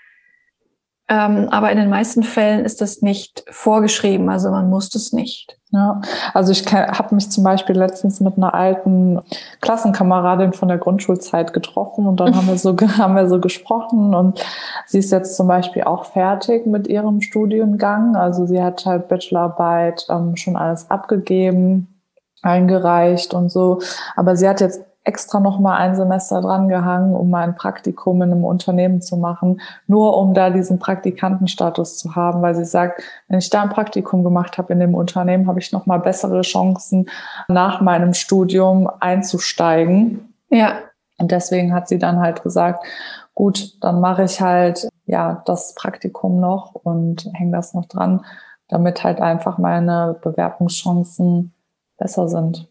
Ähm, 1.08 1.49
aber 1.52 1.71
in 1.71 1.78
den 1.78 1.91
meisten 1.91 2.23
Fällen 2.23 2.65
ist 2.65 2.82
das 2.82 3.04
nicht 3.04 3.45
vorgeschrieben, 3.52 4.28
also 4.28 4.49
man 4.49 4.71
muss 4.71 4.89
das 4.89 5.13
nicht. 5.13 5.60
Ja, 5.69 6.02
also 6.34 6.52
ich 6.52 6.65
habe 6.73 7.13
mich 7.13 7.30
zum 7.30 7.43
Beispiel 7.43 7.78
letztens 7.78 8.21
mit 8.21 8.38
einer 8.38 8.56
alten 8.56 9.21
Klassenkameradin 9.62 10.54
von 10.54 10.67
der 10.67 10.80
Grundschulzeit 10.80 11.54
getroffen 11.54 12.08
und 12.08 12.19
dann 12.19 12.36
haben 12.36 12.47
wir 12.47 12.58
so 12.58 12.75
haben 12.75 13.13
wir 13.13 13.30
so 13.30 13.39
gesprochen 13.39 14.15
und 14.15 14.43
sie 14.88 14.97
ist 14.97 15.12
jetzt 15.12 15.36
zum 15.36 15.47
Beispiel 15.47 15.84
auch 15.84 16.06
fertig 16.06 16.65
mit 16.65 16.88
ihrem 16.88 17.21
Studiengang. 17.21 18.15
Also 18.15 18.47
sie 18.47 18.63
hat 18.63 18.84
halt 18.88 19.10
Bachelorarbeit 19.10 20.08
ähm, 20.10 20.36
schon 20.36 20.56
alles 20.56 20.89
abgegeben, 20.89 21.98
eingereicht 22.41 23.34
und 23.34 23.49
so, 23.52 23.80
aber 24.15 24.36
sie 24.36 24.47
hat 24.47 24.62
jetzt 24.62 24.82
extra 25.10 25.39
noch 25.39 25.60
mal 25.60 25.78
ein 25.78 25.95
Semester 25.95 26.41
dran 26.41 26.67
gehangen, 26.67 27.15
um 27.15 27.30
mein 27.30 27.56
Praktikum 27.56 28.21
in 28.21 28.32
einem 28.32 28.43
Unternehmen 28.43 29.02
zu 29.02 29.17
machen, 29.17 29.62
nur 29.88 30.17
um 30.17 30.34
da 30.34 30.49
diesen 30.49 30.78
Praktikantenstatus 30.78 31.97
zu 31.97 32.15
haben, 32.15 32.41
weil 32.41 32.54
sie 32.54 32.65
sagt, 32.65 33.02
wenn 33.28 33.39
ich 33.39 33.49
da 33.49 33.63
ein 33.63 33.69
Praktikum 33.69 34.23
gemacht 34.23 34.58
habe 34.58 34.73
in 34.73 34.80
dem 34.80 34.93
Unternehmen, 34.93 35.47
habe 35.47 35.60
ich 35.60 35.71
noch 35.71 35.86
mal 35.86 35.99
bessere 35.99 36.41
Chancen 36.41 37.10
nach 37.47 37.82
meinem 37.82 38.13
Studium 38.13 38.89
einzusteigen. 38.99 40.34
Ja. 40.49 40.73
Und 41.17 41.32
deswegen 41.32 41.73
hat 41.73 41.88
sie 41.88 41.97
dann 41.97 42.19
halt 42.19 42.43
gesagt, 42.43 42.86
gut, 43.34 43.84
dann 43.84 43.99
mache 44.02 44.23
ich 44.23 44.41
halt 44.41 44.88
ja 45.06 45.41
das 45.45 45.73
Praktikum 45.75 46.39
noch 46.39 46.75
und 46.75 47.28
hänge 47.34 47.54
das 47.54 47.73
noch 47.73 47.86
dran, 47.86 48.23
damit 48.67 49.04
halt 49.04 49.21
einfach 49.21 49.58
meine 49.58 50.17
Bewerbungschancen 50.21 51.54
besser 51.99 52.27
sind. 52.27 52.67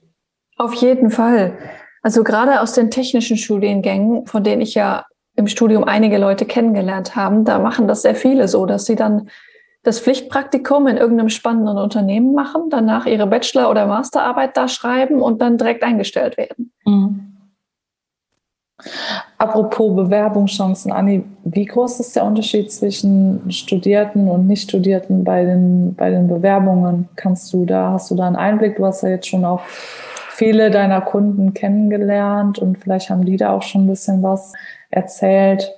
Auf 0.57 0.75
jeden 0.75 1.11
Fall. 1.11 1.57
Also 2.03 2.25
gerade 2.25 2.61
aus 2.61 2.73
den 2.73 2.91
technischen 2.91 3.37
Studiengängen, 3.37 4.27
von 4.27 4.43
denen 4.43 4.62
ich 4.62 4.75
ja 4.75 5.07
im 5.37 5.47
Studium 5.47 5.85
einige 5.85 6.19
Leute 6.19 6.47
kennengelernt 6.47 7.14
haben, 7.14 7.45
da 7.45 7.59
machen 7.59 7.87
das 7.87 8.03
sehr 8.03 8.17
viele 8.17 8.49
so, 8.49 8.67
dass 8.67 8.87
sie 8.87 8.97
dann 8.97 9.29
das 9.85 10.01
Pflichtpraktikum 10.01 10.88
in 10.88 10.97
irgendeinem 10.97 11.29
spannenden 11.29 11.79
Unternehmen 11.79 12.35
machen, 12.35 12.71
danach 12.71 13.07
ihre 13.07 13.27
Bachelor- 13.27 13.71
oder 13.71 13.87
Masterarbeit 13.87 14.57
da 14.57 14.67
schreiben 14.67 15.23
und 15.23 15.41
dann 15.41 15.57
direkt 15.57 15.85
eingestellt 15.85 16.37
werden. 16.37 16.73
Mhm. 16.85 17.38
Apropos 19.38 19.97
Bewerbungschancen, 19.97 20.93
Anni, 20.93 21.25
wie 21.45 21.64
groß 21.64 21.99
ist 22.01 22.14
der 22.14 22.25
Unterschied 22.25 22.71
zwischen 22.71 23.51
Studierten 23.51 24.29
und 24.29 24.47
Nicht-Studierten 24.47 25.25
bei 25.25 25.45
den, 25.45 25.95
bei 25.95 26.11
den 26.11 26.29
Bewerbungen? 26.29 27.09
Kannst 27.17 27.53
du 27.53 27.64
da, 27.64 27.93
hast 27.93 28.11
du 28.11 28.14
da 28.14 28.27
einen 28.27 28.37
Einblick? 28.37 28.77
Du 28.77 28.87
hast 28.87 29.03
ja 29.03 29.09
jetzt 29.09 29.27
schon 29.27 29.45
auch 29.45 29.62
viele 29.64 30.71
deiner 30.71 31.01
Kunden 31.01 31.55
kennengelernt 31.55 32.61
und 32.61 32.79
vielleicht 32.79 33.11
haben 33.11 33.25
die 33.25 33.37
da 33.37 33.53
auch 33.53 33.62
schon 33.62 33.85
ein 33.85 33.88
bisschen 33.88 34.23
was 34.23 34.53
erzählt. 34.91 35.73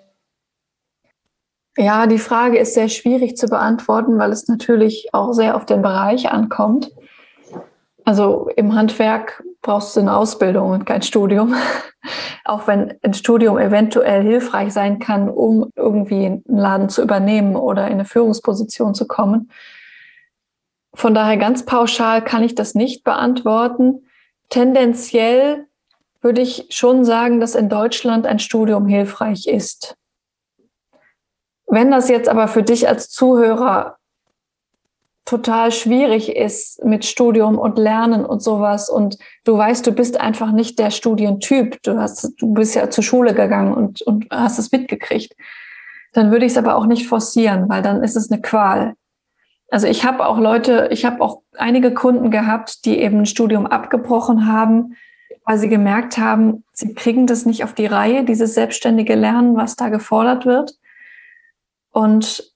Ja, 1.79 2.07
die 2.07 2.19
Frage 2.19 2.59
ist 2.59 2.75
sehr 2.75 2.91
schwierig 2.91 3.39
zu 3.39 3.47
beantworten, 3.47 4.19
weil 4.19 4.33
es 4.33 4.49
natürlich 4.49 5.09
auch 5.13 5.33
sehr 5.33 5.57
auf 5.57 5.65
den 5.65 5.81
Bereich 5.81 6.31
ankommt. 6.31 6.93
Also 8.05 8.51
im 8.57 8.75
Handwerk 8.75 9.43
brauchst 9.63 9.97
du 9.97 10.01
eine 10.01 10.17
Ausbildung 10.17 10.71
und 10.71 10.87
kein 10.87 11.03
Studium. 11.03 11.55
auch 12.45 12.67
wenn 12.67 12.95
ein 13.03 13.15
Studium 13.15 13.59
eventuell 13.59 14.23
hilfreich 14.23 14.73
sein 14.73 14.99
kann, 14.99 15.29
um 15.29 15.71
irgendwie 15.77 16.27
einen 16.27 16.43
Laden 16.47 16.89
zu 16.89 17.03
übernehmen 17.03 17.55
oder 17.55 17.87
in 17.87 17.95
eine 17.95 18.05
Führungsposition 18.05 18.95
zu 18.95 19.07
kommen. 19.07 19.51
Von 20.95 21.15
daher 21.15 21.37
ganz 21.37 21.65
pauschal 21.65 22.25
kann 22.25 22.43
ich 22.43 22.55
das 22.55 22.75
nicht 22.75 23.05
beantworten 23.05 24.03
tendenziell 24.51 25.67
würde 26.21 26.43
ich 26.43 26.67
schon 26.69 27.05
sagen, 27.07 27.41
dass 27.41 27.55
in 27.55 27.71
Deutschland 27.71 28.27
ein 28.27 28.39
Studium 28.39 28.87
hilfreich 28.87 29.47
ist. 29.47 29.97
Wenn 31.67 31.91
das 31.91 32.11
jetzt 32.11 32.29
aber 32.29 32.47
für 32.47 32.63
dich 32.63 32.89
als 32.89 33.09
Zuhörer 33.09 33.97
total 35.31 35.71
schwierig 35.71 36.35
ist 36.35 36.85
mit 36.85 37.05
Studium 37.05 37.57
und 37.57 37.79
Lernen 37.79 38.25
und 38.25 38.43
sowas 38.43 38.91
und 38.91 39.17
du 39.45 39.57
weißt, 39.57 39.87
du 39.87 39.93
bist 39.93 40.21
einfach 40.21 40.51
nicht 40.51 40.81
der 40.81 40.91
Studientyp, 40.91 41.81
du 41.85 42.01
hast, 42.01 42.33
du 42.37 42.53
bist 42.53 42.75
ja 42.75 42.91
zur 42.91 43.05
Schule 43.05 43.33
gegangen 43.33 43.73
und, 43.73 44.03
und 44.03 44.27
hast 44.33 44.59
es 44.59 44.73
mitgekriegt, 44.73 45.37
dann 46.15 46.33
würde 46.33 46.47
ich 46.47 46.53
es 46.53 46.59
aber 46.59 46.75
auch 46.75 46.87
nicht 46.87 47.07
forcieren, 47.07 47.69
weil 47.69 47.81
dann 47.81 48.03
ist 48.03 48.17
es 48.17 48.29
eine 48.33 48.43
Qual. 48.43 48.95
Also 49.71 49.87
ich 49.87 50.05
habe 50.05 50.27
auch 50.27 50.37
Leute, 50.37 50.89
ich 50.91 51.05
habe 51.05 51.21
auch 51.21 51.43
einige 51.57 51.95
Kunden 51.95 52.33
gehabt, 52.33 52.85
die 52.85 52.99
eben 52.99 53.21
ein 53.21 53.27
Studium 53.27 53.67
abgebrochen 53.67 54.49
haben, 54.49 54.97
weil 55.45 55.59
sie 55.59 55.69
gemerkt 55.69 56.19
haben, 56.19 56.65
sie 56.73 56.93
kriegen 56.93 57.29
das 57.29 57.47
nicht 57.47 57.63
auf 57.63 57.73
die 57.73 57.87
Reihe, 57.87 58.25
dieses 58.25 58.55
selbstständige 58.55 59.15
Lernen, 59.15 59.57
was 59.57 59.77
da 59.77 59.91
gefordert 59.91 60.45
wird. 60.45 60.73
Und, 61.93 62.50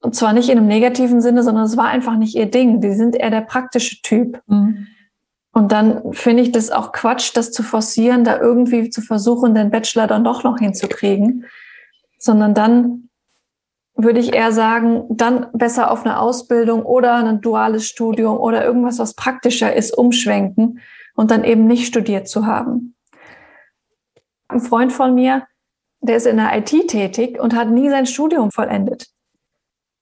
und 0.00 0.14
zwar 0.14 0.32
nicht 0.32 0.48
in 0.48 0.58
einem 0.58 0.66
negativen 0.66 1.20
Sinne, 1.20 1.42
sondern 1.42 1.64
es 1.64 1.76
war 1.76 1.86
einfach 1.86 2.16
nicht 2.16 2.34
ihr 2.34 2.50
Ding. 2.50 2.80
Die 2.80 2.94
sind 2.94 3.16
eher 3.16 3.30
der 3.30 3.42
praktische 3.42 4.00
Typ. 4.02 4.40
Mhm. 4.46 4.86
Und 5.52 5.72
dann 5.72 6.12
finde 6.12 6.42
ich 6.42 6.52
das 6.52 6.70
auch 6.70 6.92
Quatsch, 6.92 7.32
das 7.34 7.52
zu 7.52 7.62
forcieren, 7.62 8.24
da 8.24 8.40
irgendwie 8.40 8.88
zu 8.88 9.02
versuchen, 9.02 9.54
den 9.54 9.70
Bachelor 9.70 10.06
dann 10.06 10.24
doch 10.24 10.44
noch 10.44 10.58
hinzukriegen, 10.58 11.44
sondern 12.18 12.54
dann 12.54 13.08
würde 13.94 14.20
ich 14.20 14.32
eher 14.32 14.52
sagen, 14.52 15.04
dann 15.10 15.48
besser 15.52 15.90
auf 15.90 16.04
eine 16.04 16.20
Ausbildung 16.20 16.84
oder 16.84 17.16
ein 17.16 17.40
duales 17.40 17.86
Studium 17.86 18.38
oder 18.38 18.64
irgendwas, 18.64 18.98
was 18.98 19.14
praktischer 19.14 19.74
ist, 19.74 19.96
umschwenken 19.96 20.80
und 21.14 21.30
dann 21.30 21.44
eben 21.44 21.66
nicht 21.66 21.86
studiert 21.86 22.28
zu 22.28 22.46
haben. 22.46 22.94
Ein 24.48 24.60
Freund 24.60 24.92
von 24.92 25.14
mir, 25.14 25.46
der 26.00 26.16
ist 26.16 26.26
in 26.26 26.38
der 26.38 26.56
IT 26.56 26.88
tätig 26.88 27.38
und 27.38 27.54
hat 27.54 27.68
nie 27.68 27.90
sein 27.90 28.06
Studium 28.06 28.50
vollendet, 28.50 29.08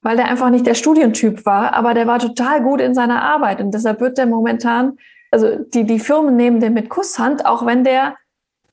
weil 0.03 0.17
der 0.17 0.29
einfach 0.29 0.51
nicht 0.51 0.67
der 0.67 0.75
Studientyp 0.75 1.45
war, 1.45 1.75
aber 1.75 1.95
der 1.95 2.07
war 2.07 2.19
total 2.19 2.63
gut 2.63 2.81
in 2.81 2.95
seiner 2.95 3.23
Arbeit 3.23 3.61
und 3.61 3.73
deshalb 3.73 4.01
wird 4.01 4.19
der 4.19 4.27
momentan, 4.27 4.97
also 5.31 5.57
die, 5.57 5.85
die 5.85 5.99
Firmen 5.99 6.37
nehmen 6.37 6.61
den 6.61 6.75
mit 6.75 6.89
Kusshand, 6.89 7.47
auch 7.47 7.67
wenn 7.67 7.85
der 7.85 8.17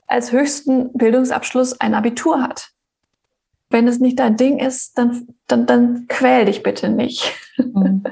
als 0.07 0.31
höchsten 0.31 0.93
Bildungsabschluss 0.93 1.79
ein 1.81 1.95
Abitur 1.95 2.41
hat 2.41 2.75
wenn 3.69 3.88
es 3.88 3.99
nicht 3.99 4.19
dein 4.19 4.38
Ding 4.38 4.59
ist, 4.59 4.97
dann, 4.97 5.27
dann, 5.47 5.65
dann 5.65 6.05
quäl 6.07 6.45
dich 6.45 6.63
bitte 6.63 6.89
nicht. 6.89 7.33
Mhm. 7.57 8.03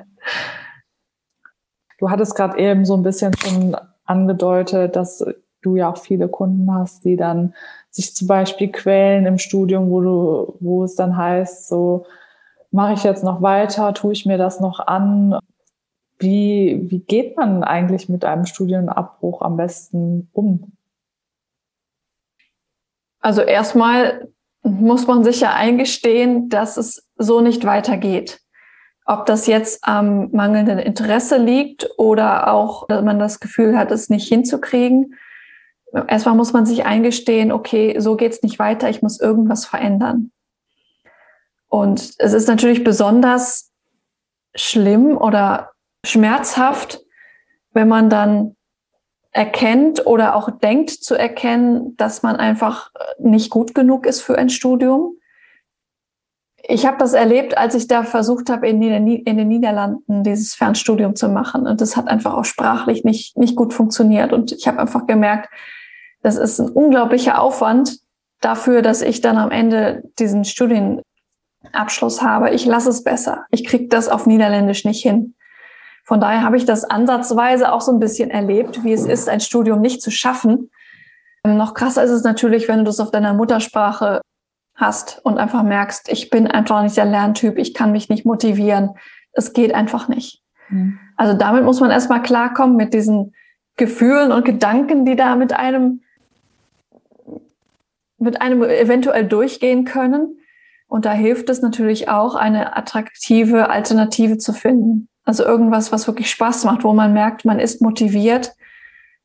Du 1.99 2.09
hattest 2.09 2.35
gerade 2.35 2.57
eben 2.57 2.83
so 2.85 2.97
ein 2.97 3.03
bisschen 3.03 3.33
schon 3.37 3.77
angedeutet, 4.03 4.95
dass 4.95 5.23
du 5.61 5.75
ja 5.77 5.89
auch 5.89 5.97
viele 5.97 6.27
Kunden 6.27 6.73
hast, 6.73 7.05
die 7.05 7.15
dann 7.15 7.53
sich 7.91 8.13
zum 8.13 8.27
Beispiel 8.27 8.71
quälen 8.71 9.25
im 9.25 9.37
Studium, 9.37 9.89
wo 9.89 10.01
du, 10.01 10.57
wo 10.59 10.83
es 10.83 10.95
dann 10.95 11.15
heißt, 11.15 11.69
so 11.69 12.05
mache 12.73 12.93
ich 12.93 13.03
jetzt 13.03 13.23
noch 13.23 13.41
weiter, 13.41 13.93
tue 13.93 14.13
ich 14.13 14.25
mir 14.25 14.37
das 14.37 14.59
noch 14.59 14.79
an. 14.79 15.37
Wie, 16.17 16.87
wie 16.89 16.99
geht 16.99 17.37
man 17.37 17.63
eigentlich 17.63 18.09
mit 18.09 18.25
einem 18.25 18.45
Studienabbruch 18.45 19.41
am 19.41 19.57
besten 19.57 20.29
um? 20.33 20.73
Also 23.19 23.41
erstmal 23.41 24.27
muss 24.63 25.07
man 25.07 25.23
sich 25.23 25.41
ja 25.41 25.53
eingestehen, 25.53 26.49
dass 26.49 26.77
es 26.77 27.07
so 27.15 27.41
nicht 27.41 27.63
weitergeht. 27.65 28.41
Ob 29.05 29.25
das 29.25 29.47
jetzt 29.47 29.83
am 29.83 30.31
mangelnden 30.31 30.79
Interesse 30.79 31.37
liegt 31.37 31.89
oder 31.97 32.51
auch, 32.51 32.87
dass 32.87 33.03
man 33.03 33.19
das 33.19 33.39
Gefühl 33.39 33.77
hat, 33.77 33.91
es 33.91 34.09
nicht 34.09 34.27
hinzukriegen. 34.27 35.15
Erstmal 36.07 36.35
muss 36.35 36.53
man 36.53 36.65
sich 36.65 36.85
eingestehen, 36.85 37.51
okay, 37.51 37.99
so 37.99 38.15
geht's 38.15 38.41
nicht 38.41 38.57
weiter, 38.57 38.89
ich 38.89 39.01
muss 39.01 39.19
irgendwas 39.19 39.65
verändern. 39.65 40.31
Und 41.73 42.13
es 42.19 42.33
ist 42.33 42.47
natürlich 42.47 42.83
besonders 42.83 43.71
schlimm 44.53 45.17
oder 45.17 45.71
schmerzhaft, 46.05 47.01
wenn 47.71 47.87
man 47.87 48.11
dann 48.11 48.55
erkennt 49.31 50.05
oder 50.05 50.35
auch 50.35 50.51
denkt 50.51 50.91
zu 50.91 51.15
erkennen, 51.15 51.97
dass 51.97 52.21
man 52.21 52.35
einfach 52.35 52.91
nicht 53.17 53.49
gut 53.49 53.73
genug 53.73 54.05
ist 54.05 54.21
für 54.21 54.37
ein 54.37 54.49
Studium. 54.49 55.17
Ich 56.61 56.85
habe 56.85 56.97
das 56.99 57.13
erlebt, 57.13 57.57
als 57.57 57.73
ich 57.73 57.87
da 57.87 58.03
versucht 58.03 58.51
habe, 58.51 58.67
in, 58.67 58.79
in, 58.83 59.37
den 59.37 59.47
Niederlanden 59.47 60.23
dieses 60.23 60.53
Fernstudium 60.53 61.15
zu 61.15 61.27
machen. 61.27 61.65
Und 61.65 61.81
das 61.81 61.97
hat 61.97 62.07
einfach 62.07 62.35
auch 62.35 62.45
sprachlich 62.45 63.03
nicht, 63.03 63.35
nicht 63.35 63.55
gut 63.55 63.73
funktioniert. 63.73 64.31
Und 64.31 64.51
ich 64.51 64.67
habe 64.67 64.77
einfach 64.77 65.07
gemerkt, 65.07 65.49
das 66.21 66.37
ist 66.37 66.59
ein 66.59 66.69
unglaublicher 66.69 67.41
Aufwand 67.41 67.97
dafür, 68.41 68.83
dass 68.83 69.01
ich 69.01 69.21
dann 69.21 69.37
am 69.37 69.49
Ende 69.49 70.03
diesen 70.19 70.45
Studienabschluss 71.63 72.21
habe. 72.21 72.51
Ich 72.51 72.65
lasse 72.65 72.89
es 72.89 73.03
besser. 73.03 73.45
Ich 73.49 73.65
kriege 73.65 73.87
das 73.87 74.09
auf 74.09 74.25
Niederländisch 74.25 74.85
nicht 74.85 75.01
hin. 75.01 75.35
Von 76.03 76.19
daher 76.19 76.43
habe 76.43 76.57
ich 76.57 76.65
das 76.65 76.83
ansatzweise 76.83 77.71
auch 77.71 77.81
so 77.81 77.91
ein 77.91 77.99
bisschen 77.99 78.29
erlebt, 78.29 78.83
wie 78.83 78.91
es 78.91 79.05
ist, 79.05 79.29
ein 79.29 79.39
Studium 79.39 79.79
nicht 79.79 80.01
zu 80.01 80.11
schaffen. 80.11 80.69
Ähm, 81.45 81.57
noch 81.57 81.73
krasser 81.73 82.03
ist 82.03 82.11
es 82.11 82.23
natürlich, 82.23 82.67
wenn 82.67 82.79
du 82.79 82.85
das 82.85 82.99
auf 82.99 83.11
deiner 83.11 83.33
Muttersprache 83.33 84.21
hast 84.75 85.21
und 85.23 85.37
einfach 85.37 85.63
merkst, 85.63 86.11
ich 86.11 86.29
bin 86.29 86.47
einfach 86.47 86.83
nicht 86.83 86.97
der 86.97 87.05
Lerntyp, 87.05 87.57
ich 87.57 87.73
kann 87.73 87.91
mich 87.91 88.09
nicht 88.09 88.25
motivieren. 88.25 88.91
Es 89.31 89.53
geht 89.53 89.73
einfach 89.73 90.09
nicht. 90.09 90.41
Mhm. 90.69 90.99
Also 91.15 91.37
damit 91.37 91.63
muss 91.63 91.79
man 91.79 91.91
erstmal 91.91 92.21
klarkommen 92.21 92.75
mit 92.75 92.93
diesen 92.93 93.33
Gefühlen 93.77 94.31
und 94.31 94.45
Gedanken, 94.45 95.05
die 95.05 95.15
da 95.15 95.35
mit 95.35 95.53
einem, 95.53 96.01
mit 98.17 98.41
einem 98.41 98.61
eventuell 98.63 99.25
durchgehen 99.25 99.85
können. 99.85 100.37
Und 100.93 101.05
da 101.05 101.11
hilft 101.11 101.49
es 101.49 101.63
natürlich 101.63 102.07
auch, 102.07 102.35
eine 102.35 102.77
attraktive 102.77 103.71
Alternative 103.71 104.37
zu 104.37 104.53
finden. 104.53 105.09
Also 105.25 105.43
irgendwas, 105.43 105.91
was 105.91 106.05
wirklich 106.05 106.29
Spaß 106.29 106.65
macht, 106.65 106.83
wo 106.83 106.93
man 106.93 107.13
merkt, 107.13 107.45
man 107.45 107.57
ist 107.57 107.81
motiviert. 107.81 108.53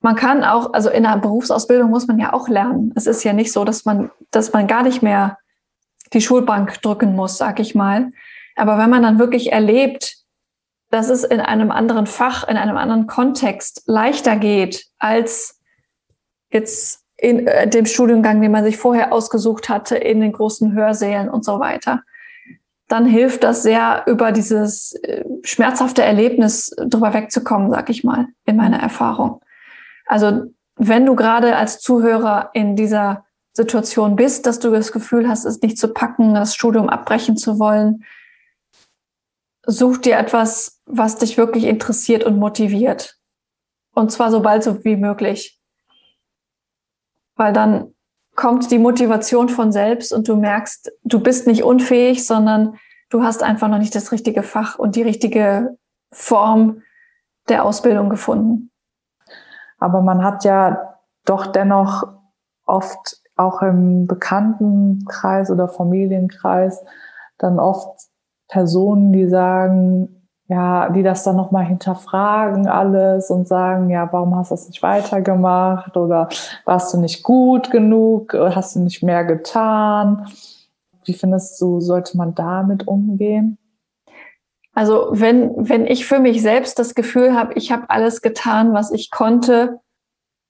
Man 0.01 0.17
kann 0.17 0.45
auch, 0.45 0.73
also 0.73 0.89
in 0.89 1.05
einer 1.05 1.21
Berufsausbildung 1.21 1.91
muss 1.91 2.07
man 2.07 2.19
ja 2.19 2.33
auch 2.33 2.49
lernen. 2.49 2.95
Es 2.97 3.07
ist 3.07 3.23
ja 3.23 3.35
nicht 3.35 3.53
so, 3.53 3.67
dass 3.67 3.85
man, 3.85 4.11
dass 4.31 4.55
man 4.55 4.67
gar 4.67 4.83
nicht 4.83 5.03
mehr 5.03 5.37
die 6.15 6.23
Schulbank 6.23 6.81
drücken 6.81 7.15
muss, 7.15 7.37
sag 7.37 7.61
ich 7.61 7.75
mal. 7.75 8.13
Aber 8.57 8.79
wenn 8.79 8.89
man 8.89 9.03
dann 9.03 9.19
wirklich 9.19 9.53
erlebt, 9.53 10.17
dass 10.89 11.11
es 11.11 11.23
in 11.23 11.41
einem 11.43 11.71
anderen 11.71 12.07
Fach, 12.07 12.49
in 12.49 12.57
einem 12.57 12.79
anderen 12.79 13.07
Kontext 13.07 13.83
leichter 13.85 14.37
geht 14.37 14.87
als 14.99 15.61
jetzt 16.51 17.05
in 17.19 17.47
äh, 17.47 17.69
dem 17.69 17.85
Studiengang, 17.85 18.41
den 18.41 18.53
man 18.53 18.65
sich 18.65 18.77
vorher 18.77 19.13
ausgesucht 19.13 19.69
hatte, 19.69 19.97
in 19.97 20.21
den 20.21 20.33
großen 20.33 20.73
Hörsälen 20.73 21.29
und 21.29 21.45
so 21.45 21.61
weiter, 21.61 22.03
dann 22.87 23.05
hilft 23.05 23.45
das 23.45 23.63
sehr, 23.63 24.05
über 24.07 24.33
dieses 24.33 24.95
äh, 25.03 25.25
schmerzhafte 25.43 26.03
Erlebnis 26.03 26.75
drüber 26.79 27.13
wegzukommen, 27.13 27.71
sag 27.71 27.91
ich 27.91 28.05
mal, 28.05 28.29
in 28.47 28.57
meiner 28.57 28.81
Erfahrung. 28.81 29.43
Also 30.07 30.45
wenn 30.77 31.05
du 31.05 31.17
gerade 31.17 31.57
als 31.57 31.81
Zuhörer 31.81 32.51
in 32.55 32.77
dieser 32.77 33.25
Situation 33.53 34.15
bist, 34.15 34.47
dass 34.47 34.61
du 34.61 34.71
das 34.71 34.93
Gefühl 34.93 35.29
hast, 35.29 35.45
es 35.45 35.61
nicht 35.61 35.79
zu 35.79 35.93
packen, 35.93 36.35
das 36.35 36.55
Studium 36.55 36.89
abbrechen 36.89 37.37
zu 37.37 37.59
wollen, 37.59 38.05
such 39.67 39.99
dir 39.99 40.17
etwas, 40.17 40.81
was 40.87 41.17
dich 41.17 41.37
wirklich 41.37 41.65
interessiert 41.65 42.25
und 42.25 42.39
motiviert. 42.39 43.19
Und 43.95 44.13
zwar 44.13 44.31
so 44.31 44.41
bald 44.41 44.63
so 44.63 44.85
wie 44.85 44.97
möglich. 44.97 45.58
Weil 47.39 47.55
dann 47.55 47.95
kommt 48.35 48.71
die 48.71 48.79
Motivation 48.79 49.49
von 49.49 49.73
selbst 49.73 50.13
und 50.13 50.29
du 50.29 50.37
merkst, 50.37 50.93
du 51.05 51.21
bist 51.21 51.47
nicht 51.47 51.63
unfähig, 51.63 52.27
sondern 52.27 52.77
du 53.09 53.23
hast 53.23 53.43
einfach 53.43 53.69
noch 53.69 53.79
nicht 53.79 53.95
das 53.95 54.13
richtige 54.13 54.43
Fach 54.43 54.79
und 54.79 54.97
die 54.97 55.03
richtige 55.03 55.77
Form 56.13 56.83
der 57.49 57.65
Ausbildung 57.65 58.11
gefunden. 58.11 58.71
Aber 59.79 60.03
man 60.03 60.23
hat 60.23 60.45
ja 60.45 60.97
doch 61.25 61.47
dennoch 61.47 62.07
oft 62.67 63.23
auch 63.37 63.63
im 63.63 64.07
Bekanntenkreis 64.07 65.51
oder 65.51 65.69
Familienkreis 65.69 66.85
dann 67.39 67.61
oft 67.61 68.09
Personen, 68.49 69.13
die 69.13 69.29
sagen, 69.29 70.18
ja, 70.49 70.89
die 70.89 71.03
das 71.03 71.25
dann 71.25 71.37
nochmal 71.37 71.67
hinterfragen 71.67 72.67
alles 72.67 73.31
und 73.31 73.47
sagen, 73.47 73.91
ja, 73.91 74.09
warum 74.11 74.35
hast 74.35 74.51
du 74.51 74.55
das 74.55 74.67
nicht 74.69 74.83
weitergemacht 74.83 75.97
oder 75.97 76.31
warst 76.65 76.93
du 76.93 76.99
nicht 76.99 77.23
gut 77.23 77.71
genug, 77.71 78.35
hast 78.35 78.75
du 78.75 78.81
nicht 78.81 79.03
mehr 79.03 79.25
getan? 79.25 80.27
Wie 81.05 81.13
findest 81.13 81.61
du, 81.61 81.81
sollte 81.81 82.17
man 82.17 82.35
damit 82.35 82.89
umgehen? 82.89 83.59
Also 84.73 85.09
wenn, 85.11 85.53
wenn 85.57 85.87
ich 85.87 86.07
für 86.07 86.19
mich 86.19 86.41
selbst 86.41 86.79
das 86.79 86.95
Gefühl 86.95 87.35
habe, 87.35 87.55
ich 87.55 87.71
habe 87.71 87.91
alles 87.91 88.23
getan, 88.23 88.73
was 88.73 88.91
ich 88.91 89.11
konnte 89.11 89.81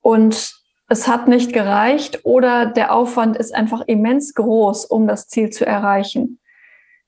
und 0.00 0.52
es 0.88 1.08
hat 1.08 1.28
nicht 1.28 1.52
gereicht 1.52 2.24
oder 2.24 2.66
der 2.66 2.94
Aufwand 2.94 3.37
ist 3.37 3.54
einfach 3.54 3.82
immens 3.87 4.34
groß, 4.34 4.84
um 4.84 5.08
das 5.08 5.28
Ziel 5.28 5.50
zu 5.50 5.66
erreichen, 5.66 6.38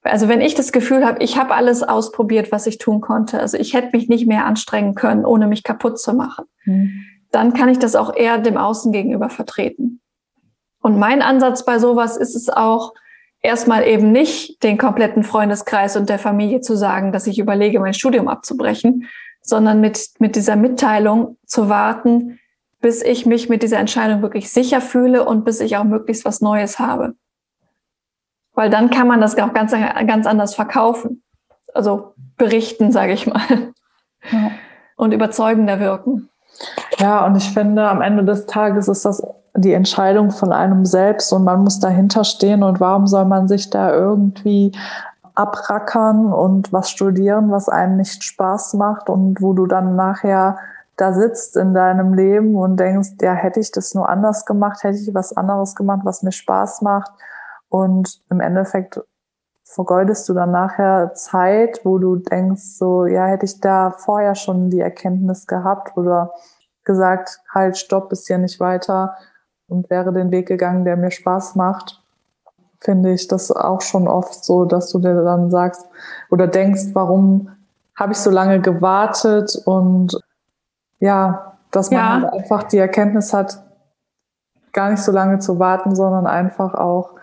also 0.02 0.28
wenn 0.28 0.40
ich 0.40 0.54
das 0.54 0.72
Gefühl 0.72 1.04
habe, 1.04 1.22
ich 1.22 1.36
habe 1.36 1.54
alles 1.54 1.82
ausprobiert, 1.82 2.52
was 2.52 2.66
ich 2.66 2.78
tun 2.78 3.00
konnte, 3.00 3.38
also 3.38 3.58
ich 3.58 3.74
hätte 3.74 3.96
mich 3.96 4.08
nicht 4.08 4.26
mehr 4.26 4.46
anstrengen 4.46 4.94
können, 4.94 5.24
ohne 5.24 5.46
mich 5.46 5.62
kaputt 5.62 5.98
zu 5.98 6.14
machen, 6.14 6.46
mhm. 6.64 7.04
dann 7.30 7.52
kann 7.52 7.68
ich 7.68 7.78
das 7.78 7.96
auch 7.96 8.14
eher 8.14 8.38
dem 8.38 8.56
Außen 8.56 8.92
gegenüber 8.92 9.28
vertreten. 9.28 10.00
Und 10.82 10.98
mein 10.98 11.20
Ansatz 11.20 11.64
bei 11.64 11.78
sowas 11.78 12.16
ist 12.16 12.34
es 12.34 12.48
auch, 12.48 12.94
erstmal 13.42 13.86
eben 13.86 14.12
nicht 14.12 14.62
den 14.62 14.78
kompletten 14.78 15.22
Freundeskreis 15.22 15.96
und 15.96 16.08
der 16.08 16.18
Familie 16.18 16.60
zu 16.60 16.76
sagen, 16.76 17.12
dass 17.12 17.26
ich 17.26 17.38
überlege, 17.38 17.80
mein 17.80 17.94
Studium 17.94 18.28
abzubrechen, 18.28 19.06
sondern 19.42 19.80
mit, 19.80 20.10
mit 20.18 20.36
dieser 20.36 20.56
Mitteilung 20.56 21.38
zu 21.46 21.68
warten, 21.68 22.38
bis 22.80 23.02
ich 23.02 23.26
mich 23.26 23.48
mit 23.48 23.62
dieser 23.62 23.78
Entscheidung 23.78 24.22
wirklich 24.22 24.50
sicher 24.50 24.80
fühle 24.80 25.24
und 25.24 25.44
bis 25.44 25.60
ich 25.60 25.76
auch 25.76 25.84
möglichst 25.84 26.24
was 26.24 26.40
Neues 26.40 26.78
habe. 26.78 27.14
Weil 28.54 28.70
dann 28.70 28.90
kann 28.90 29.08
man 29.08 29.20
das 29.20 29.38
auch 29.38 29.52
ganz, 29.52 29.72
ganz 29.72 30.26
anders 30.26 30.54
verkaufen. 30.54 31.22
Also 31.72 32.14
berichten, 32.36 32.92
sage 32.92 33.12
ich 33.12 33.26
mal. 33.26 33.40
Ja. 34.30 34.50
Und 34.96 35.12
überzeugender 35.12 35.80
wirken. 35.80 36.28
Ja, 36.98 37.24
und 37.24 37.36
ich 37.36 37.50
finde, 37.50 37.88
am 37.88 38.02
Ende 38.02 38.24
des 38.24 38.46
Tages 38.46 38.88
ist 38.88 39.04
das 39.04 39.22
die 39.54 39.72
Entscheidung 39.72 40.30
von 40.30 40.52
einem 40.52 40.84
selbst 40.84 41.32
und 41.32 41.44
man 41.44 41.64
muss 41.64 41.80
dahinter 41.80 42.24
stehen 42.24 42.62
und 42.62 42.80
warum 42.80 43.06
soll 43.06 43.24
man 43.24 43.48
sich 43.48 43.68
da 43.70 43.92
irgendwie 43.92 44.72
abrackern 45.34 46.32
und 46.32 46.72
was 46.72 46.90
studieren, 46.90 47.50
was 47.50 47.68
einem 47.68 47.96
nicht 47.96 48.22
Spaß 48.22 48.74
macht 48.74 49.08
und 49.08 49.40
wo 49.40 49.52
du 49.52 49.66
dann 49.66 49.96
nachher 49.96 50.58
da 50.96 51.12
sitzt 51.12 51.56
in 51.56 51.72
deinem 51.72 52.14
Leben 52.14 52.56
und 52.56 52.78
denkst, 52.78 53.12
ja, 53.22 53.32
hätte 53.32 53.58
ich 53.58 53.72
das 53.72 53.94
nur 53.94 54.08
anders 54.08 54.44
gemacht, 54.44 54.82
hätte 54.82 54.98
ich 54.98 55.14
was 55.14 55.34
anderes 55.36 55.74
gemacht, 55.74 56.00
was 56.04 56.22
mir 56.22 56.32
Spaß 56.32 56.82
macht 56.82 57.10
und 57.70 58.20
im 58.28 58.40
Endeffekt 58.40 59.00
vergeudest 59.64 60.28
du 60.28 60.34
dann 60.34 60.50
nachher 60.50 61.14
Zeit, 61.14 61.80
wo 61.84 61.98
du 61.98 62.16
denkst, 62.16 62.62
so, 62.62 63.06
ja, 63.06 63.26
hätte 63.26 63.46
ich 63.46 63.60
da 63.60 63.90
vorher 63.90 64.34
schon 64.34 64.68
die 64.68 64.80
Erkenntnis 64.80 65.46
gehabt 65.46 65.96
oder 65.96 66.34
gesagt, 66.84 67.40
halt, 67.48 67.78
stopp, 67.78 68.08
bis 68.08 68.26
hier 68.26 68.38
nicht 68.38 68.58
weiter 68.58 69.16
und 69.68 69.88
wäre 69.88 70.12
den 70.12 70.32
Weg 70.32 70.48
gegangen, 70.48 70.84
der 70.84 70.96
mir 70.96 71.12
Spaß 71.12 71.54
macht, 71.54 72.02
finde 72.80 73.12
ich 73.12 73.28
das 73.28 73.52
auch 73.52 73.80
schon 73.80 74.08
oft 74.08 74.44
so, 74.44 74.64
dass 74.64 74.90
du 74.90 74.98
dir 74.98 75.22
dann 75.22 75.50
sagst 75.50 75.86
oder 76.30 76.48
denkst, 76.48 76.86
warum 76.92 77.50
habe 77.94 78.12
ich 78.12 78.18
so 78.18 78.30
lange 78.30 78.60
gewartet 78.60 79.54
und 79.66 80.18
ja, 80.98 81.56
dass 81.70 81.90
man 81.90 82.00
ja. 82.00 82.08
halt 82.22 82.32
einfach 82.32 82.64
die 82.64 82.78
Erkenntnis 82.78 83.32
hat, 83.32 83.62
gar 84.72 84.90
nicht 84.90 85.02
so 85.02 85.12
lange 85.12 85.38
zu 85.38 85.58
warten, 85.58 85.94
sondern 85.94 86.26
einfach 86.26 86.74
auch 86.74 87.14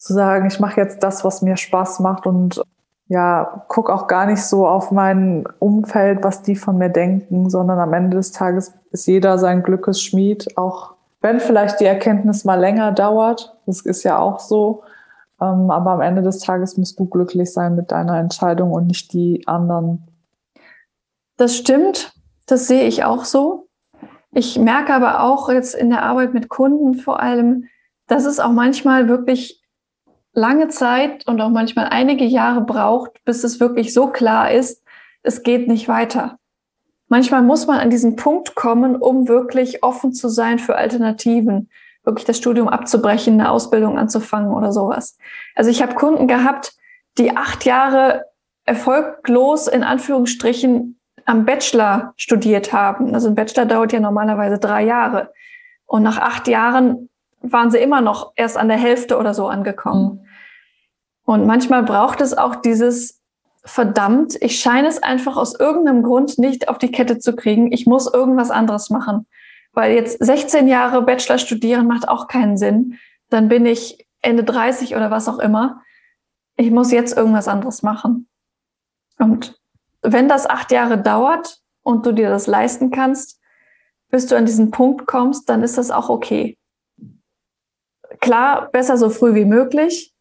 zu 0.00 0.14
sagen, 0.14 0.46
ich 0.46 0.58
mache 0.58 0.80
jetzt 0.80 1.02
das, 1.02 1.24
was 1.24 1.42
mir 1.42 1.56
Spaß 1.56 2.00
macht 2.00 2.26
und 2.26 2.62
ja, 3.06 3.64
guck 3.68 3.90
auch 3.90 4.06
gar 4.06 4.26
nicht 4.26 4.42
so 4.42 4.66
auf 4.66 4.90
mein 4.90 5.44
Umfeld, 5.58 6.24
was 6.24 6.42
die 6.42 6.56
von 6.56 6.78
mir 6.78 6.88
denken, 6.88 7.50
sondern 7.50 7.78
am 7.78 7.92
Ende 7.92 8.16
des 8.16 8.32
Tages 8.32 8.72
ist 8.92 9.06
jeder 9.06 9.36
sein 9.36 9.62
Glückes 9.62 10.00
Schmied, 10.00 10.56
auch 10.56 10.94
wenn 11.20 11.38
vielleicht 11.38 11.80
die 11.80 11.84
Erkenntnis 11.84 12.44
mal 12.44 12.58
länger 12.58 12.92
dauert, 12.92 13.56
das 13.66 13.82
ist 13.82 14.02
ja 14.04 14.18
auch 14.18 14.40
so, 14.40 14.84
ähm, 15.40 15.70
aber 15.70 15.90
am 15.90 16.00
Ende 16.00 16.22
des 16.22 16.38
Tages 16.38 16.78
musst 16.78 16.98
du 16.98 17.06
glücklich 17.06 17.52
sein 17.52 17.76
mit 17.76 17.90
deiner 17.90 18.18
Entscheidung 18.18 18.72
und 18.72 18.86
nicht 18.86 19.12
die 19.12 19.46
anderen. 19.46 20.06
Das 21.36 21.56
stimmt, 21.56 22.14
das 22.46 22.66
sehe 22.68 22.84
ich 22.84 23.04
auch 23.04 23.24
so. 23.24 23.68
Ich 24.32 24.58
merke 24.58 24.94
aber 24.94 25.24
auch 25.24 25.50
jetzt 25.50 25.74
in 25.74 25.90
der 25.90 26.04
Arbeit 26.04 26.32
mit 26.32 26.48
Kunden 26.48 26.94
vor 26.94 27.20
allem, 27.20 27.64
dass 28.06 28.24
es 28.24 28.40
auch 28.40 28.52
manchmal 28.52 29.08
wirklich 29.08 29.59
lange 30.32 30.68
Zeit 30.68 31.26
und 31.26 31.40
auch 31.40 31.48
manchmal 31.48 31.86
einige 31.86 32.24
Jahre 32.24 32.60
braucht, 32.60 33.24
bis 33.24 33.44
es 33.44 33.60
wirklich 33.60 33.92
so 33.92 34.08
klar 34.08 34.50
ist, 34.50 34.82
es 35.22 35.42
geht 35.42 35.68
nicht 35.68 35.88
weiter. 35.88 36.38
Manchmal 37.08 37.42
muss 37.42 37.66
man 37.66 37.80
an 37.80 37.90
diesen 37.90 38.16
Punkt 38.16 38.54
kommen, 38.54 38.96
um 38.96 39.28
wirklich 39.28 39.82
offen 39.82 40.12
zu 40.12 40.28
sein 40.28 40.58
für 40.58 40.76
Alternativen, 40.76 41.68
wirklich 42.04 42.24
das 42.24 42.38
Studium 42.38 42.68
abzubrechen, 42.68 43.34
eine 43.34 43.50
Ausbildung 43.50 43.98
anzufangen 43.98 44.52
oder 44.54 44.72
sowas. 44.72 45.18
Also 45.54 45.70
ich 45.70 45.82
habe 45.82 45.94
Kunden 45.94 46.28
gehabt, 46.28 46.72
die 47.18 47.36
acht 47.36 47.64
Jahre 47.64 48.26
erfolglos 48.64 49.66
in 49.66 49.82
Anführungsstrichen 49.82 51.00
am 51.26 51.44
Bachelor 51.44 52.14
studiert 52.16 52.72
haben. 52.72 53.14
Also 53.14 53.28
ein 53.28 53.34
Bachelor 53.34 53.66
dauert 53.66 53.92
ja 53.92 54.00
normalerweise 54.00 54.58
drei 54.58 54.84
Jahre. 54.84 55.32
Und 55.86 56.04
nach 56.04 56.18
acht 56.18 56.46
Jahren 56.46 57.09
waren 57.42 57.70
sie 57.70 57.78
immer 57.78 58.00
noch 58.00 58.32
erst 58.36 58.56
an 58.56 58.68
der 58.68 58.76
Hälfte 58.76 59.18
oder 59.18 59.34
so 59.34 59.48
angekommen. 59.48 60.04
Mhm. 60.04 60.26
Und 61.24 61.46
manchmal 61.46 61.82
braucht 61.82 62.20
es 62.20 62.36
auch 62.36 62.56
dieses 62.56 63.20
verdammt, 63.64 64.36
ich 64.40 64.58
scheine 64.58 64.88
es 64.88 65.02
einfach 65.02 65.36
aus 65.36 65.58
irgendeinem 65.58 66.02
Grund 66.02 66.38
nicht 66.38 66.68
auf 66.68 66.78
die 66.78 66.90
Kette 66.90 67.18
zu 67.18 67.36
kriegen. 67.36 67.72
Ich 67.72 67.86
muss 67.86 68.12
irgendwas 68.12 68.50
anderes 68.50 68.90
machen. 68.90 69.26
Weil 69.72 69.92
jetzt 69.92 70.24
16 70.24 70.66
Jahre 70.66 71.02
Bachelor 71.02 71.38
studieren 71.38 71.86
macht 71.86 72.08
auch 72.08 72.26
keinen 72.26 72.56
Sinn. 72.56 72.98
Dann 73.28 73.48
bin 73.48 73.66
ich 73.66 74.06
Ende 74.22 74.44
30 74.44 74.96
oder 74.96 75.10
was 75.10 75.28
auch 75.28 75.38
immer. 75.38 75.82
Ich 76.56 76.70
muss 76.70 76.90
jetzt 76.90 77.16
irgendwas 77.16 77.48
anderes 77.48 77.82
machen. 77.82 78.28
Und 79.18 79.60
wenn 80.02 80.28
das 80.28 80.48
acht 80.48 80.72
Jahre 80.72 80.98
dauert 80.98 81.60
und 81.82 82.04
du 82.06 82.12
dir 82.12 82.30
das 82.30 82.46
leisten 82.46 82.90
kannst, 82.90 83.38
bis 84.08 84.26
du 84.26 84.36
an 84.36 84.46
diesen 84.46 84.70
Punkt 84.70 85.06
kommst, 85.06 85.48
dann 85.48 85.62
ist 85.62 85.78
das 85.78 85.90
auch 85.90 86.08
okay 86.08 86.58
klar, 88.20 88.68
besser 88.72 88.96
so 88.96 89.10
früh 89.10 89.34
wie 89.34 89.44
möglich. 89.44 90.14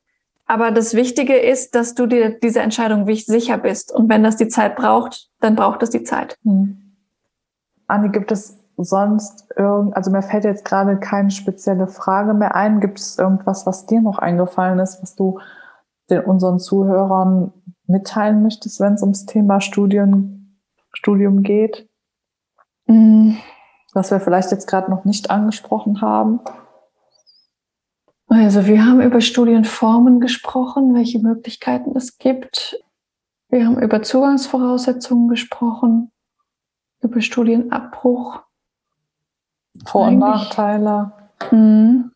Aber 0.45 0.71
das 0.71 0.95
Wichtige 0.95 1.37
ist, 1.37 1.75
dass 1.75 1.93
du 1.93 2.07
dir 2.07 2.39
diese 2.39 2.61
Entscheidung 2.61 3.05
sicher 3.07 3.57
bist. 3.59 3.93
Und 3.93 4.09
wenn 4.09 4.23
das 4.23 4.35
die 4.35 4.47
Zeit 4.47 4.75
braucht, 4.75 5.29
dann 5.39 5.55
braucht 5.55 5.83
es 5.83 5.91
die 5.91 6.03
Zeit. 6.03 6.37
Hm. 6.43 6.95
Anni, 7.87 8.09
gibt 8.09 8.31
es 8.31 8.59
sonst 8.75 9.47
irgend, 9.55 9.95
also 9.95 10.09
mir 10.09 10.21
fällt 10.21 10.45
jetzt 10.45 10.65
gerade 10.65 10.97
keine 10.97 11.31
spezielle 11.31 11.87
Frage 11.87 12.33
mehr 12.33 12.55
ein. 12.55 12.79
Gibt 12.79 12.99
es 12.99 13.19
irgendwas, 13.19 13.65
was 13.65 13.85
dir 13.85 14.01
noch 14.01 14.17
eingefallen 14.17 14.79
ist, 14.79 15.01
was 15.01 15.15
du 15.15 15.39
den 16.09 16.21
unseren 16.21 16.59
Zuhörern 16.59 17.53
mitteilen 17.85 18.41
möchtest, 18.41 18.79
wenn 18.79 18.93
es 18.93 19.01
ums 19.01 19.25
Thema 19.25 19.61
Studien, 19.61 20.59
Studium 20.93 21.43
geht? 21.43 21.87
Mhm. 22.87 23.37
Was 23.93 24.11
wir 24.11 24.19
vielleicht 24.19 24.51
jetzt 24.51 24.67
gerade 24.67 24.89
noch 24.89 25.05
nicht 25.05 25.29
angesprochen 25.29 26.01
haben? 26.01 26.39
Also 28.29 28.67
wir 28.67 28.85
haben 28.85 29.01
über 29.01 29.21
Studienformen 29.21 30.19
gesprochen, 30.19 30.93
welche 30.93 31.19
Möglichkeiten 31.19 31.97
es 31.97 32.19
gibt. 32.19 32.79
Wir 33.49 33.65
haben 33.65 33.81
über 33.81 34.03
Zugangsvoraussetzungen 34.03 35.27
gesprochen, 35.27 36.11
über 37.01 37.21
Studienabbruch. 37.21 38.41
Vor- 39.85 40.07
und 40.07 40.19
Nachteile. 40.19 41.11
Mhm. 41.51 42.11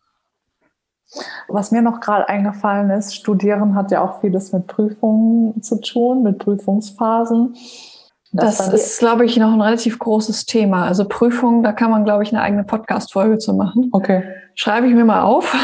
Was 1.48 1.72
mir 1.72 1.82
noch 1.82 2.00
gerade 2.00 2.28
eingefallen 2.28 2.90
ist, 2.90 3.14
Studieren 3.14 3.74
hat 3.74 3.90
ja 3.90 4.00
auch 4.00 4.20
vieles 4.20 4.52
mit 4.52 4.66
Prüfungen 4.68 5.62
zu 5.62 5.80
tun, 5.80 6.22
mit 6.22 6.38
Prüfungsphasen. 6.38 7.56
Das, 8.32 8.58
das 8.58 8.72
ist, 8.72 8.98
glaube 8.98 9.24
ich, 9.24 9.36
noch 9.36 9.52
ein 9.52 9.60
relativ 9.60 9.98
großes 9.98 10.46
Thema. 10.46 10.86
Also 10.86 11.06
Prüfungen, 11.06 11.62
da 11.62 11.72
kann 11.72 11.90
man, 11.90 12.04
glaube 12.04 12.24
ich, 12.24 12.32
eine 12.32 12.42
eigene 12.42 12.64
Podcast-Folge 12.64 13.38
zu 13.38 13.54
machen. 13.54 13.90
Okay. 13.92 14.24
Schreibe 14.54 14.88
ich 14.88 14.94
mir 14.94 15.04
mal 15.04 15.22
auf. 15.22 15.54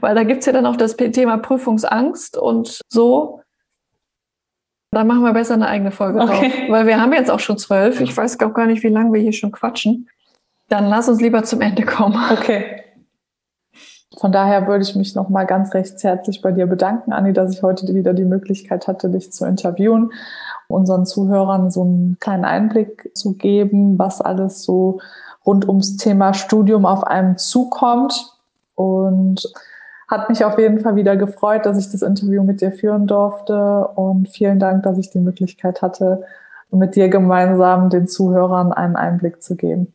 Weil 0.00 0.14
da 0.14 0.24
gibt 0.24 0.40
es 0.40 0.46
ja 0.46 0.52
dann 0.52 0.66
auch 0.66 0.76
das 0.76 0.96
Thema 0.96 1.38
Prüfungsangst 1.38 2.36
und 2.36 2.80
so. 2.88 3.40
Da 4.90 5.04
machen 5.04 5.22
wir 5.22 5.32
besser 5.32 5.54
eine 5.54 5.68
eigene 5.68 5.90
Folge 5.90 6.20
okay. 6.20 6.50
drauf. 6.50 6.70
Weil 6.70 6.86
wir 6.86 7.00
haben 7.00 7.12
jetzt 7.12 7.30
auch 7.30 7.40
schon 7.40 7.58
zwölf. 7.58 8.00
Ich 8.00 8.16
weiß 8.16 8.40
auch 8.40 8.54
gar 8.54 8.66
nicht, 8.66 8.82
wie 8.82 8.88
lange 8.88 9.12
wir 9.12 9.20
hier 9.20 9.32
schon 9.32 9.52
quatschen. 9.52 10.08
Dann 10.68 10.86
lass 10.86 11.08
uns 11.08 11.20
lieber 11.20 11.42
zum 11.44 11.60
Ende 11.60 11.84
kommen. 11.84 12.18
Okay. 12.32 12.82
Von 14.18 14.32
daher 14.32 14.66
würde 14.66 14.82
ich 14.82 14.94
mich 14.96 15.14
nochmal 15.14 15.46
ganz 15.46 15.74
recht 15.74 16.02
herzlich 16.02 16.40
bei 16.40 16.50
dir 16.50 16.66
bedanken, 16.66 17.12
Anni, 17.12 17.32
dass 17.32 17.52
ich 17.52 17.62
heute 17.62 17.92
wieder 17.94 18.14
die 18.14 18.24
Möglichkeit 18.24 18.88
hatte, 18.88 19.10
dich 19.10 19.30
zu 19.32 19.44
interviewen, 19.44 20.10
unseren 20.68 21.04
Zuhörern 21.04 21.70
so 21.70 21.82
einen 21.82 22.16
kleinen 22.18 22.46
Einblick 22.46 23.10
zu 23.14 23.34
geben, 23.34 23.98
was 23.98 24.22
alles 24.22 24.62
so 24.62 25.00
rund 25.44 25.68
ums 25.68 25.96
Thema 25.98 26.32
Studium 26.32 26.86
auf 26.86 27.04
einem 27.04 27.36
zukommt. 27.36 28.35
Und 28.76 29.42
hat 30.08 30.28
mich 30.28 30.44
auf 30.44 30.58
jeden 30.58 30.80
Fall 30.80 30.94
wieder 30.94 31.16
gefreut, 31.16 31.66
dass 31.66 31.78
ich 31.78 31.90
das 31.90 32.02
Interview 32.02 32.44
mit 32.44 32.60
dir 32.60 32.70
führen 32.70 33.06
durfte. 33.08 33.88
Und 33.96 34.28
vielen 34.28 34.60
Dank, 34.60 34.84
dass 34.84 34.98
ich 34.98 35.10
die 35.10 35.18
Möglichkeit 35.18 35.82
hatte, 35.82 36.22
mit 36.70 36.94
dir 36.94 37.08
gemeinsam 37.08 37.90
den 37.90 38.06
Zuhörern 38.06 38.72
einen 38.72 38.96
Einblick 38.96 39.42
zu 39.42 39.56
geben. 39.56 39.92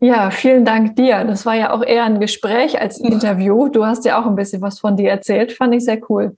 Ja, 0.00 0.30
vielen 0.30 0.64
Dank 0.64 0.96
dir. 0.96 1.24
Das 1.24 1.44
war 1.44 1.54
ja 1.54 1.72
auch 1.72 1.82
eher 1.82 2.04
ein 2.04 2.20
Gespräch 2.20 2.80
als 2.80 3.00
ein 3.00 3.12
Interview. 3.12 3.68
Du 3.68 3.84
hast 3.84 4.04
ja 4.04 4.20
auch 4.20 4.26
ein 4.26 4.34
bisschen 4.34 4.62
was 4.62 4.78
von 4.78 4.96
dir 4.96 5.10
erzählt. 5.10 5.52
Fand 5.52 5.74
ich 5.74 5.84
sehr 5.84 5.98
cool. 6.08 6.36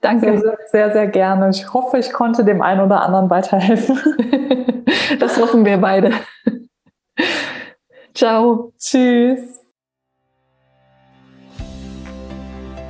Danke. 0.00 0.40
Sehr, 0.40 0.58
sehr, 0.66 0.92
sehr 0.92 1.06
gerne. 1.06 1.50
Ich 1.50 1.72
hoffe, 1.72 1.98
ich 1.98 2.12
konnte 2.12 2.44
dem 2.44 2.60
einen 2.60 2.80
oder 2.80 3.02
anderen 3.02 3.30
weiterhelfen. 3.30 3.98
das 5.20 5.40
hoffen 5.40 5.64
wir 5.64 5.78
beide. 5.78 6.10
Ciao. 8.12 8.72
Tschüss. 8.78 9.61